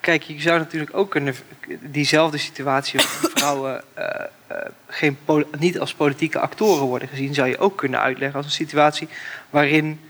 [0.00, 1.34] Kijk, je zou natuurlijk ook kunnen.
[1.80, 2.98] Diezelfde situatie.
[3.00, 4.04] waar vrouwen eh,
[4.46, 4.56] eh,
[4.88, 5.18] geen
[5.58, 7.34] niet als politieke actoren worden gezien.
[7.34, 9.08] zou je ook kunnen uitleggen als een situatie.
[9.50, 10.00] waarin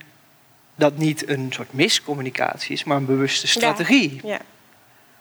[0.74, 2.84] dat niet een soort miscommunicatie is.
[2.84, 4.20] maar een bewuste strategie.
[4.24, 4.38] Ja.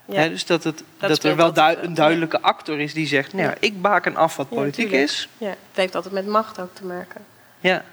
[0.05, 0.27] Ja.
[0.27, 3.33] Dus dat, het, dat, er wel altijd wel, een duidelijke actor is die zegt.
[3.33, 5.29] Nou, ik baken af wat politiek is.
[5.37, 7.21] Ja, het heeft altijd met macht ook te maken.
[7.59, 7.83] Ja.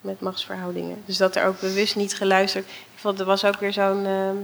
[0.00, 1.02] Met machtsverhoudingen.
[1.06, 2.64] Dus dat er ook bewust niet geluisterd.
[2.66, 4.06] Ik vond, er was ook weer zo'n.
[4.06, 4.36] ehm,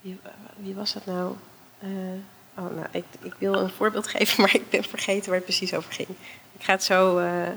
[0.00, 0.18] wie,
[0.56, 1.34] wie was dat nou?
[1.78, 1.88] Eh,
[2.58, 5.74] oh, nou, ik, ik wil een voorbeeld geven, maar ik ben vergeten waar het precies
[5.74, 6.08] over ging.
[6.58, 7.18] Ik ga het zo.
[7.18, 7.48] eh,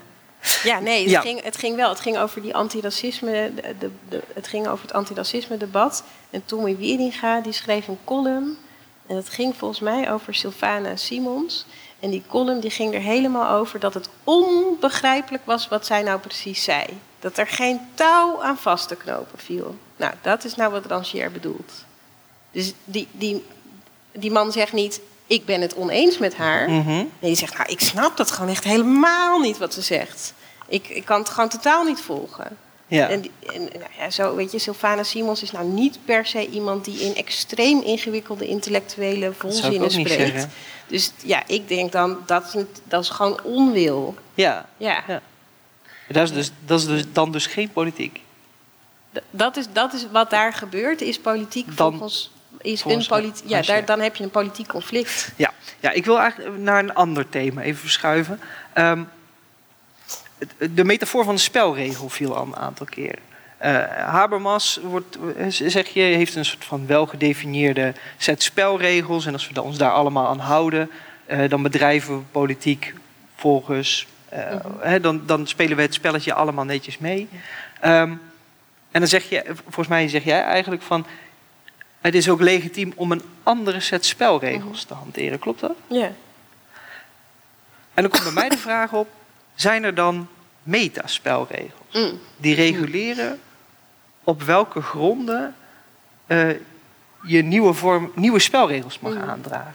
[0.64, 1.22] ja, nee, het, Ja.
[1.22, 1.90] Ging, het ging wel.
[1.90, 3.52] Het ging over die antiracisme.
[3.56, 6.04] De, de, de- het ging over het antiracisme-debat.
[6.30, 8.58] En Tommy Wieringa die schreef een column.
[9.08, 11.66] En dat ging volgens mij over Sylvana Simons.
[12.00, 16.20] En die column die ging er helemaal over dat het onbegrijpelijk was wat zij nou
[16.20, 16.86] precies zei.
[17.20, 19.76] Dat er geen touw aan vast te knopen viel.
[19.96, 21.72] Nou, dat is nou wat Rangier bedoelt.
[22.52, 23.46] Dus die, die,
[24.12, 26.70] die man zegt niet, ik ben het oneens met haar.
[26.70, 26.88] Mhm.
[26.96, 30.34] Nee, die zegt, nou, ik snap dat gewoon echt helemaal niet wat ze zegt.
[30.68, 32.58] Ik, ik kan het gewoon totaal niet volgen.
[32.88, 33.08] Ja.
[33.10, 33.24] En,
[33.54, 37.00] en nou ja, zo, weet je, Sylvana Simons is nou niet per se iemand die
[37.00, 40.48] in extreem ingewikkelde intellectuele volzinnen spreekt.
[40.88, 44.16] Dus ja, ik denk dan, dat dat is gewoon onwil.
[44.34, 44.66] Ja.
[44.78, 45.22] Ja, Ja.
[46.08, 48.22] Dat is, dus, dat is dus dan dus geen politiek.
[49.14, 52.32] D- dat, is, dat is wat daar gebeurt, is politiek Dan- volgens...
[52.62, 55.32] Is een politi- ja, daar, dan heb je een politiek conflict.
[55.36, 55.52] Ja.
[55.80, 58.40] ja, ik wil eigenlijk naar een ander thema even verschuiven.
[58.74, 59.04] Ehm,
[60.74, 63.20] de metafoor van de spelregel viel al een aantal keren.
[63.58, 69.26] Eh, Habermas wordt, eh, zeg je, heeft een soort van welgedefinieerde set spelregels.
[69.26, 70.90] En als we ons daar allemaal aan houden,
[71.26, 72.94] eh, dan bedrijven we politiek
[73.36, 74.08] volgens.
[74.80, 77.30] hè, dan, dan spelen we het spelletje allemaal netjes mee.
[77.80, 78.12] Ehm,
[78.92, 81.06] en dan zeg je, volgens mij zeg jij eigenlijk van.
[82.02, 85.76] Het is ook legitiem om een andere set spelregels te hanteren, klopt dat?
[85.88, 86.12] Ja.
[87.94, 89.08] En dan komt bij mij de vraag op:
[89.56, 90.28] zijn er dan
[90.64, 92.20] metaspelregels Mm.
[92.38, 93.40] die reguleren
[94.24, 95.56] op welke gronden
[96.28, 96.50] eh,
[97.24, 99.30] je nieuwe, vorm, nieuwe spelregels mag Mhm.
[99.30, 99.74] aandragen?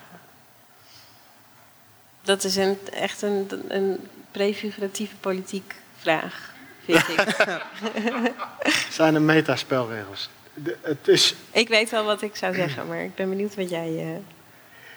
[2.23, 6.53] Dat is een, echt een, een prefiguratieve politiek vraag,
[6.85, 7.37] vind ik.
[8.91, 10.29] Zijn er metaspelregels?
[10.55, 13.71] De, het is, ik weet wel wat ik zou zeggen, maar ik ben benieuwd wat
[13.71, 14.17] jij, uh,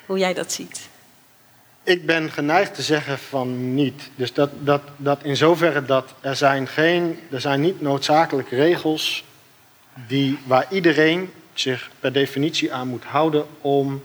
[0.06, 0.90] hoe jij dat ziet.
[1.84, 4.10] Ik ben geneigd te zeggen van niet.
[4.16, 9.24] Dus dat, dat, dat in zoverre dat er zijn, geen, er zijn niet noodzakelijk regels
[10.08, 14.04] die, waar iedereen zich per definitie aan moet houden om,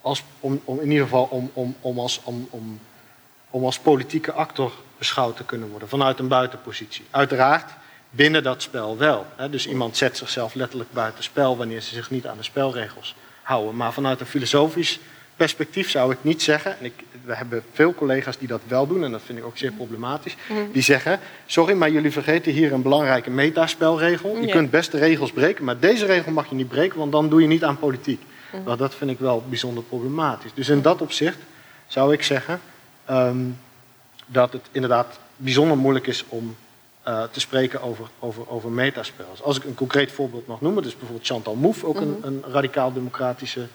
[0.00, 2.80] als, om, om in ieder geval om, om, om, als, om, om,
[3.50, 7.04] om als politieke actor beschouwd te kunnen worden vanuit een buitenpositie.
[7.10, 7.70] Uiteraard
[8.10, 9.26] binnen dat spel wel.
[9.50, 13.76] Dus iemand zet zichzelf letterlijk buiten spel wanneer ze zich niet aan de spelregels houden.
[13.76, 14.98] Maar vanuit een filosofisch
[15.36, 19.04] perspectief zou ik niet zeggen, en ik, we hebben veel collega's die dat wel doen,
[19.04, 20.60] en dat vind ik ook zeer problematisch, mhm.
[20.72, 24.36] die zeggen, sorry, maar jullie vergeten hier een belangrijke metaspelregel.
[24.36, 27.28] Je kunt best de regels breken, maar deze regel mag je niet breken, want dan
[27.28, 28.22] doe je niet aan politiek.
[28.50, 28.76] -hmm.
[28.76, 30.50] dat vind ik wel bijzonder problematisch.
[30.54, 31.38] Dus in dat opzicht
[31.86, 32.60] zou ik zeggen
[33.04, 33.44] ehm,
[34.26, 36.56] dat het inderdaad bijzonder moeilijk is om
[37.08, 39.42] uh, te spreken over, over, over metaspels.
[39.42, 42.26] Als ik een concreet voorbeeld mag noemen, dus bijvoorbeeld Chantal Mouffe, ook een, mhm.
[42.26, 43.66] een radicaal-democratische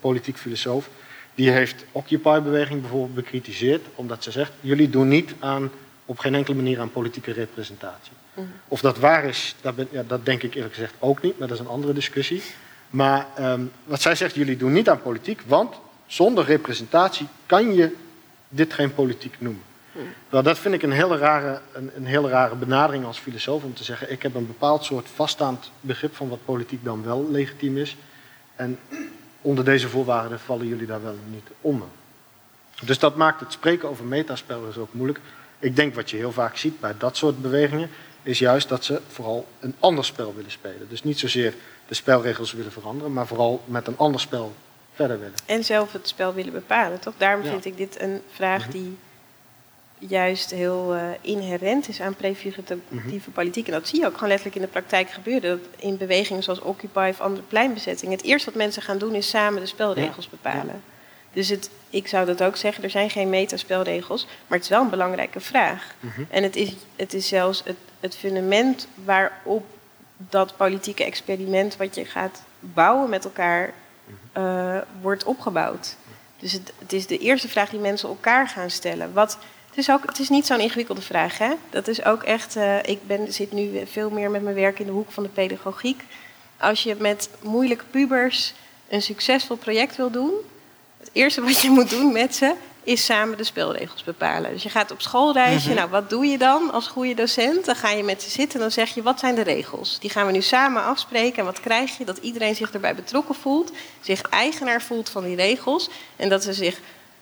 [0.00, 0.88] politiek filosoof,
[1.34, 5.70] die heeft Occupy-beweging bijvoorbeeld bekritiseerd, omdat ze zegt: jullie doen niet aan,
[6.04, 8.12] op geen enkele manier aan politieke representatie.
[8.34, 8.46] Mhm.
[8.68, 11.48] Of dat waar is, dat, ben, ja, dat, denk ik eerlijk gezegd ook niet, maar
[11.48, 12.42] dat is een andere discussie.
[12.90, 15.74] Maar um, wat zij zegt, jullie doen niet aan politiek, want
[16.06, 17.96] zonder representatie kan je
[18.48, 19.62] dit geen politiek noemen.
[20.30, 23.74] Nou, dat vind ik een hele, rare, een, een hele rare benadering als filosoof om
[23.74, 27.76] te zeggen: ik heb een bepaald soort vaststaand begrip van wat politiek dan wel legitiem
[27.76, 27.96] is.
[28.56, 28.78] En
[29.40, 31.88] onder deze voorwaarden vallen jullie daar wel niet onder.
[32.84, 35.20] Dus dat maakt het spreken over metaspel dus ook moeilijk.
[35.58, 37.90] Ik denk wat je heel vaak ziet bij dat soort bewegingen,
[38.22, 40.88] is juist dat ze vooral een ander spel willen spelen.
[40.88, 41.54] Dus niet zozeer
[41.88, 44.54] de spelregels willen veranderen, maar vooral met een ander spel
[44.94, 45.34] verder willen.
[45.46, 47.14] En zelf het spel willen bepalen, toch?
[47.16, 48.70] Daarom vind ik dit een vraag mhm.
[48.70, 48.98] die
[50.08, 53.30] juist heel uh, inherent is aan prefiguratieve mhm.
[53.32, 53.66] politiek.
[53.66, 55.50] En dat zie je ook gewoon letterlijk in de praktijk gebeuren.
[55.50, 58.16] Dat in bewegingen zoals Occupy of andere pleinbezettingen...
[58.16, 60.82] het eerste wat mensen gaan doen is samen de spelregels bepalen.
[61.32, 64.24] Dus het, ik zou dat ook zeggen, er zijn geen metaspelregels...
[64.24, 65.94] maar het is wel een belangrijke vraag.
[66.00, 66.22] Mhm.
[66.28, 69.64] En het is, het is zelfs het, het fundament waarop
[70.16, 71.76] dat politieke experiment...
[71.76, 73.72] wat je gaat bouwen met elkaar,
[74.04, 74.44] mhm.
[74.46, 75.96] uh, wordt opgebouwd.
[76.38, 79.12] Dus het, het is de eerste vraag die mensen elkaar gaan stellen.
[79.12, 79.38] Wat
[79.70, 81.38] het is, ook, het is niet zo'n ingewikkelde vraag.
[81.38, 81.52] Hè?
[81.70, 82.56] Dat is ook echt.
[82.56, 85.28] Uh, ik ben, zit nu veel meer met mijn werk in de hoek van de
[85.28, 86.04] pedagogiek.
[86.58, 88.54] Als je met moeilijke pubers
[88.88, 90.32] een succesvol project wil doen,
[90.98, 94.52] het eerste wat je moet doen met ze is samen de spelregels bepalen.
[94.52, 95.68] Dus je gaat op schoolreisje.
[95.68, 95.76] Mhm.
[95.76, 97.64] Nou, wat doe je dan als goede docent?
[97.64, 99.98] Dan ga je met ze zitten en dan zeg je: wat zijn de regels?
[99.98, 101.38] Die gaan we nu samen afspreken.
[101.38, 102.04] En wat krijg je?
[102.04, 106.52] Dat iedereen zich erbij betrokken voelt, zich eigenaar voelt van die regels en dat ze
[106.52, 106.80] zich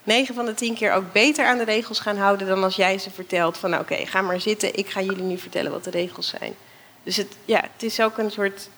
[0.08, 2.98] 9 van de 10 keer ook beter aan de regels gaan houden dan als jij
[2.98, 6.28] ze vertelt van oké, ga maar zitten, ik ga jullie nu vertellen wat de regels
[6.28, 6.54] zijn.
[7.02, 8.68] Dus het, ja, het is ook een soort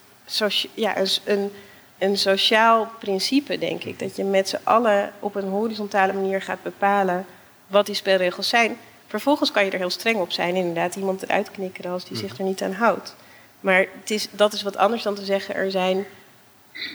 [0.75, 1.53] ja, een,
[1.99, 3.99] een sociaal principe, denk ik.
[3.99, 7.27] Dat je met z'n allen op een horizontale manier gaat bepalen
[7.67, 8.77] wat die spelregels zijn.
[9.07, 12.39] Vervolgens kan je er heel streng op zijn, inderdaad, iemand eruit knikkeren als die zich
[12.39, 13.15] er niet aan houdt.
[13.61, 16.07] Maar het is, dat is wat anders dan te zeggen, er zijn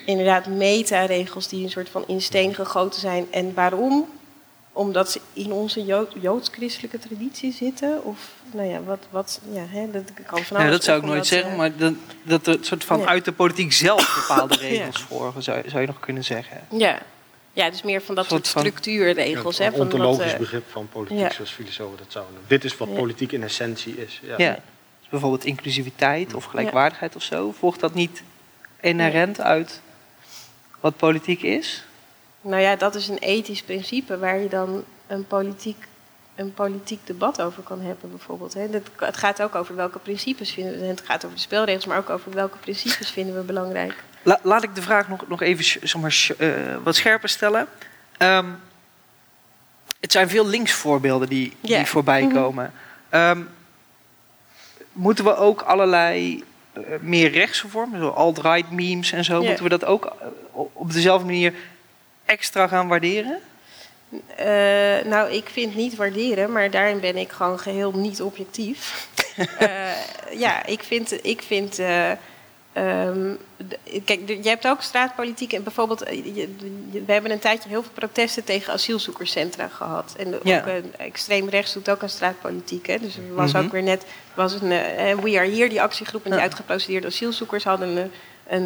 [0.06, 3.28] inderdaad meta-regels die een soort van in steen gegoten zijn.
[3.32, 4.08] En waarom?
[4.76, 5.86] Omdat ze in onze
[6.22, 8.04] joods-christelijke traditie zitten?
[8.04, 8.18] Of,
[8.52, 10.68] nou ja, wat, wat ja, hè, dat kan van alles.
[10.68, 13.32] Ja, dat zou ik nooit zeggen, eh, maar dat, dat er soort van uit de
[13.32, 15.06] politiek zelf bepaalde regels ja.
[15.06, 16.62] volgen, zou, zou je nog kunnen zeggen.
[16.70, 17.00] Ja,
[17.54, 19.60] ja dus meer van dat soort, soort structuurregels.
[19.60, 23.44] Een ontologisch uh, begrip van politiek, zoals filosofen dat zouden Dit is wat politiek in
[23.44, 24.22] essentie is.
[24.38, 24.60] Ja.
[25.00, 27.52] Dus bijvoorbeeld inclusiviteit of gelijkwaardigheid of zo.
[27.52, 28.24] Volgt dat niet
[28.82, 29.82] inherent uit
[30.80, 31.86] wat politiek is?
[32.46, 35.88] Nou ja, dat is een ethisch principe waar je dan een politiek,
[36.36, 38.54] een politiek debat over kan hebben, bijvoorbeeld.
[38.96, 40.86] Het gaat ook over welke principes vinden we.
[40.86, 44.04] Het gaat over de spelregels, maar ook over welke principes vinden we belangrijk.
[44.42, 47.68] laat ik de vraag nog, nog even zeg maar, uh, wat scherper stellen.
[48.18, 48.60] Um,
[50.00, 52.34] het zijn veel linksvoorbeelden die, die voorbij mhm.
[52.34, 52.74] komen.
[53.12, 53.50] Um,
[54.92, 56.44] moeten we ook allerlei
[56.74, 60.92] uh, meer rechtse vormen, zoals alt-right memes en zo, moeten we dat ook uh, op
[60.92, 61.54] dezelfde manier
[62.26, 63.40] extra gaan waarderen?
[64.12, 69.08] Uh, nou, ik vind niet waarderen, maar daarin ben ik gewoon geheel niet objectief.
[69.62, 69.92] uh,
[70.46, 71.26] ja, ik vind.
[71.26, 72.12] Ik vind uh,
[72.78, 73.38] um,
[74.06, 75.54] kijk, je hebt ook straatpolitiek.
[75.54, 80.16] En bijvoorbeeld, we hebben een tijdje heel veel protesten tegen asielzoekerscentra gehad.
[80.18, 80.66] En ook
[80.98, 82.88] extreem rechts doet ook aan straatpolitiek.
[82.88, 83.00] Hè.
[83.00, 83.66] Dus er was mm -hmm.
[83.66, 84.70] ook weer net was een
[85.22, 86.26] We Are Here, die actiegroep.
[86.26, 88.12] En die uitgeprocedeerde asielzoekers hadden een,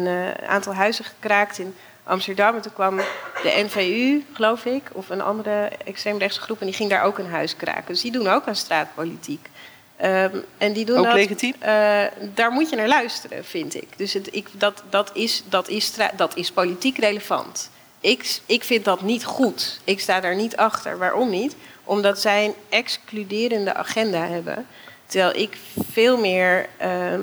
[0.06, 1.74] een aantal huizen gekraakt in
[2.10, 2.54] Amsterdam.
[2.54, 2.96] En toen kwam
[3.42, 6.60] de NVU, geloof ik, of een andere extreemrechtse groep.
[6.60, 7.84] En die ging daar ook een huis kraken.
[7.86, 9.48] Dus die doen ook aan straatpolitiek.
[9.96, 11.54] Ehm, en die doen Ook dat, legitiem?
[11.58, 12.02] eh,
[12.34, 13.88] daar moet je naar luisteren, vind ik.
[13.96, 17.70] Dus het, ik, dat, dat, is, dat, is dat is politiek relevant.
[18.00, 19.80] Ik, ik vind dat niet goed.
[19.84, 20.98] Ik sta daar niet achter.
[20.98, 21.56] Waarom niet?
[21.84, 24.66] Omdat zij een excluderende agenda hebben.
[25.06, 25.56] Terwijl ik
[25.90, 27.20] veel meer ehm,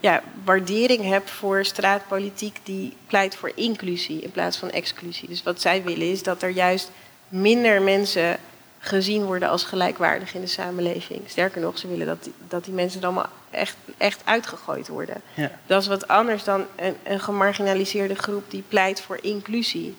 [0.00, 5.28] ja, waardering heb voor straatpolitiek die pleit voor inclusie in plaats van exclusie.
[5.28, 6.90] Dus wat zij willen is dat er juist
[7.28, 8.38] minder mensen
[8.78, 11.22] gezien worden als gelijkwaardig in de samenleving.
[11.26, 15.22] Sterker nog, ze willen dat die, dat die mensen er allemaal echt, echt uitgegooid worden.
[15.34, 15.50] Ja.
[15.66, 19.96] Dat is wat anders dan een, een gemarginaliseerde groep die pleit voor inclusie.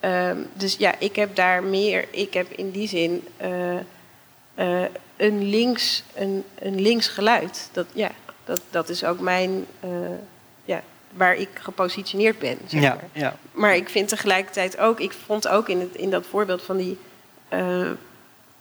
[0.00, 3.76] Ehm, dus ja, ik heb daar meer, ik heb in die zin eh,
[4.54, 4.84] eh,
[5.16, 7.68] een, links, een, een links geluid.
[7.72, 8.10] Dat, ja,
[8.44, 9.88] dat, dat is ook mijn, eh,
[10.64, 12.58] ja, waar ik gepositioneerd ben.
[12.66, 13.04] Zeg Ja, maar.
[13.22, 13.36] ja.
[13.52, 16.98] Maar ik vind tegelijkertijd ook, ik vond ook in, het, in dat voorbeeld van die,
[17.48, 17.86] eh,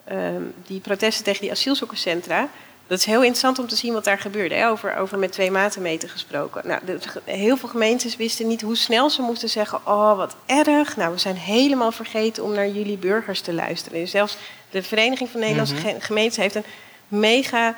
[0.03, 2.49] ehm, die protesten tegen die asielzoekerscentra.
[2.87, 4.55] Dat is heel interessant om te zien wat daar gebeurde.
[4.55, 4.69] Hè?
[4.69, 6.67] Over, over met twee matenmeten gesproken.
[6.67, 10.95] Nou, de- heel veel gemeentes wisten niet hoe snel ze moesten zeggen: Oh, wat erg.
[10.97, 13.99] Nou, we zijn helemaal vergeten om naar jullie burgers te luisteren.
[13.99, 14.37] En zelfs
[14.69, 16.63] de Vereniging van Nederlandse Ge- Gemeenten heeft een
[17.07, 17.75] mega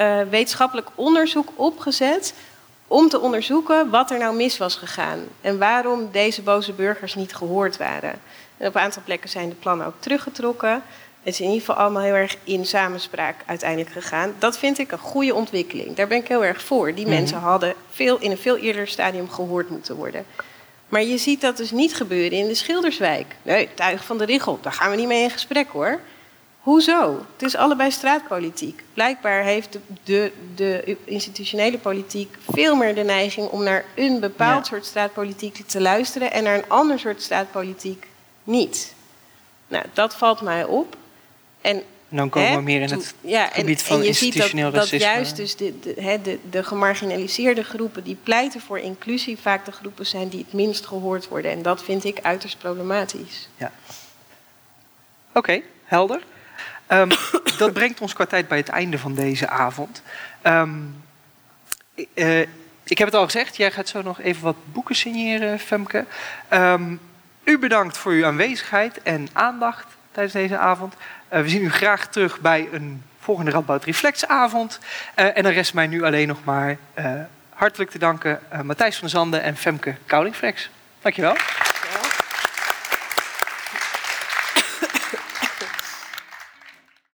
[0.00, 2.34] eh, wetenschappelijk onderzoek opgezet
[2.86, 7.34] om te onderzoeken wat er nou mis was gegaan en waarom deze boze burgers niet
[7.34, 8.20] gehoord waren.
[8.56, 10.82] En op een aantal plekken zijn de plannen ook teruggetrokken.
[11.22, 14.34] Het is in ieder geval allemaal heel erg in samenspraak uiteindelijk gegaan.
[14.38, 15.96] Dat vind ik een goede ontwikkeling.
[15.96, 16.94] Daar ben ik heel erg voor.
[16.94, 20.24] Die mensen hadden veel, in een veel eerder stadium gehoord moeten worden.
[20.88, 23.36] Maar je ziet dat dus niet gebeuren in de Schilderswijk.
[23.42, 26.00] Nee, Tuig van de Richel, daar gaan we niet mee in gesprek hoor.
[26.60, 27.26] Hoezo?
[27.32, 28.82] Het is allebei straatpolitiek.
[28.94, 34.64] Blijkbaar heeft de, de, de institutionele politiek veel meer de neiging om naar een bepaald
[34.64, 34.70] Ja.
[34.72, 38.06] soort straatpolitiek te luisteren en naar een ander soort straatpolitiek
[38.44, 38.94] niet.
[39.68, 40.96] Nou, dat valt mij op.
[41.60, 41.76] En
[42.08, 44.24] En dan komen we meer in het ja, en- gebied van en je ziet dat,
[44.26, 45.04] institutioneel dat racisme.
[45.12, 49.72] juist dus de, de, hè, de, de gemarginaliseerde groepen die pleiten voor inclusie vaak de
[49.72, 51.50] groepen zijn die het minst gehoord worden.
[51.50, 53.48] En dat vind ik uiterst problematisch.
[55.32, 56.22] Oké, helder.
[56.90, 57.08] Ehm,
[57.58, 60.02] dat brengt ons qua tijd bij het einde van deze avond.
[60.42, 60.70] Ehm,
[62.14, 62.40] eh,
[62.82, 66.04] ik heb het al gezegd, jij gaat zo nog even wat boeken signeren, Femke.
[66.48, 66.94] Ehm,
[67.44, 70.94] u bedankt voor uw aanwezigheid en aandacht tijdens deze avond.
[71.28, 74.78] Eh, we zien u graag terug bij een volgende Radboud Reflexavond.
[75.14, 76.76] Eh, en dan rest mij nu alleen nog maar
[77.48, 80.70] hartelijk te danken Matthijs van der Zanden en Femke Koudingflex.
[81.00, 81.36] Dankjewel.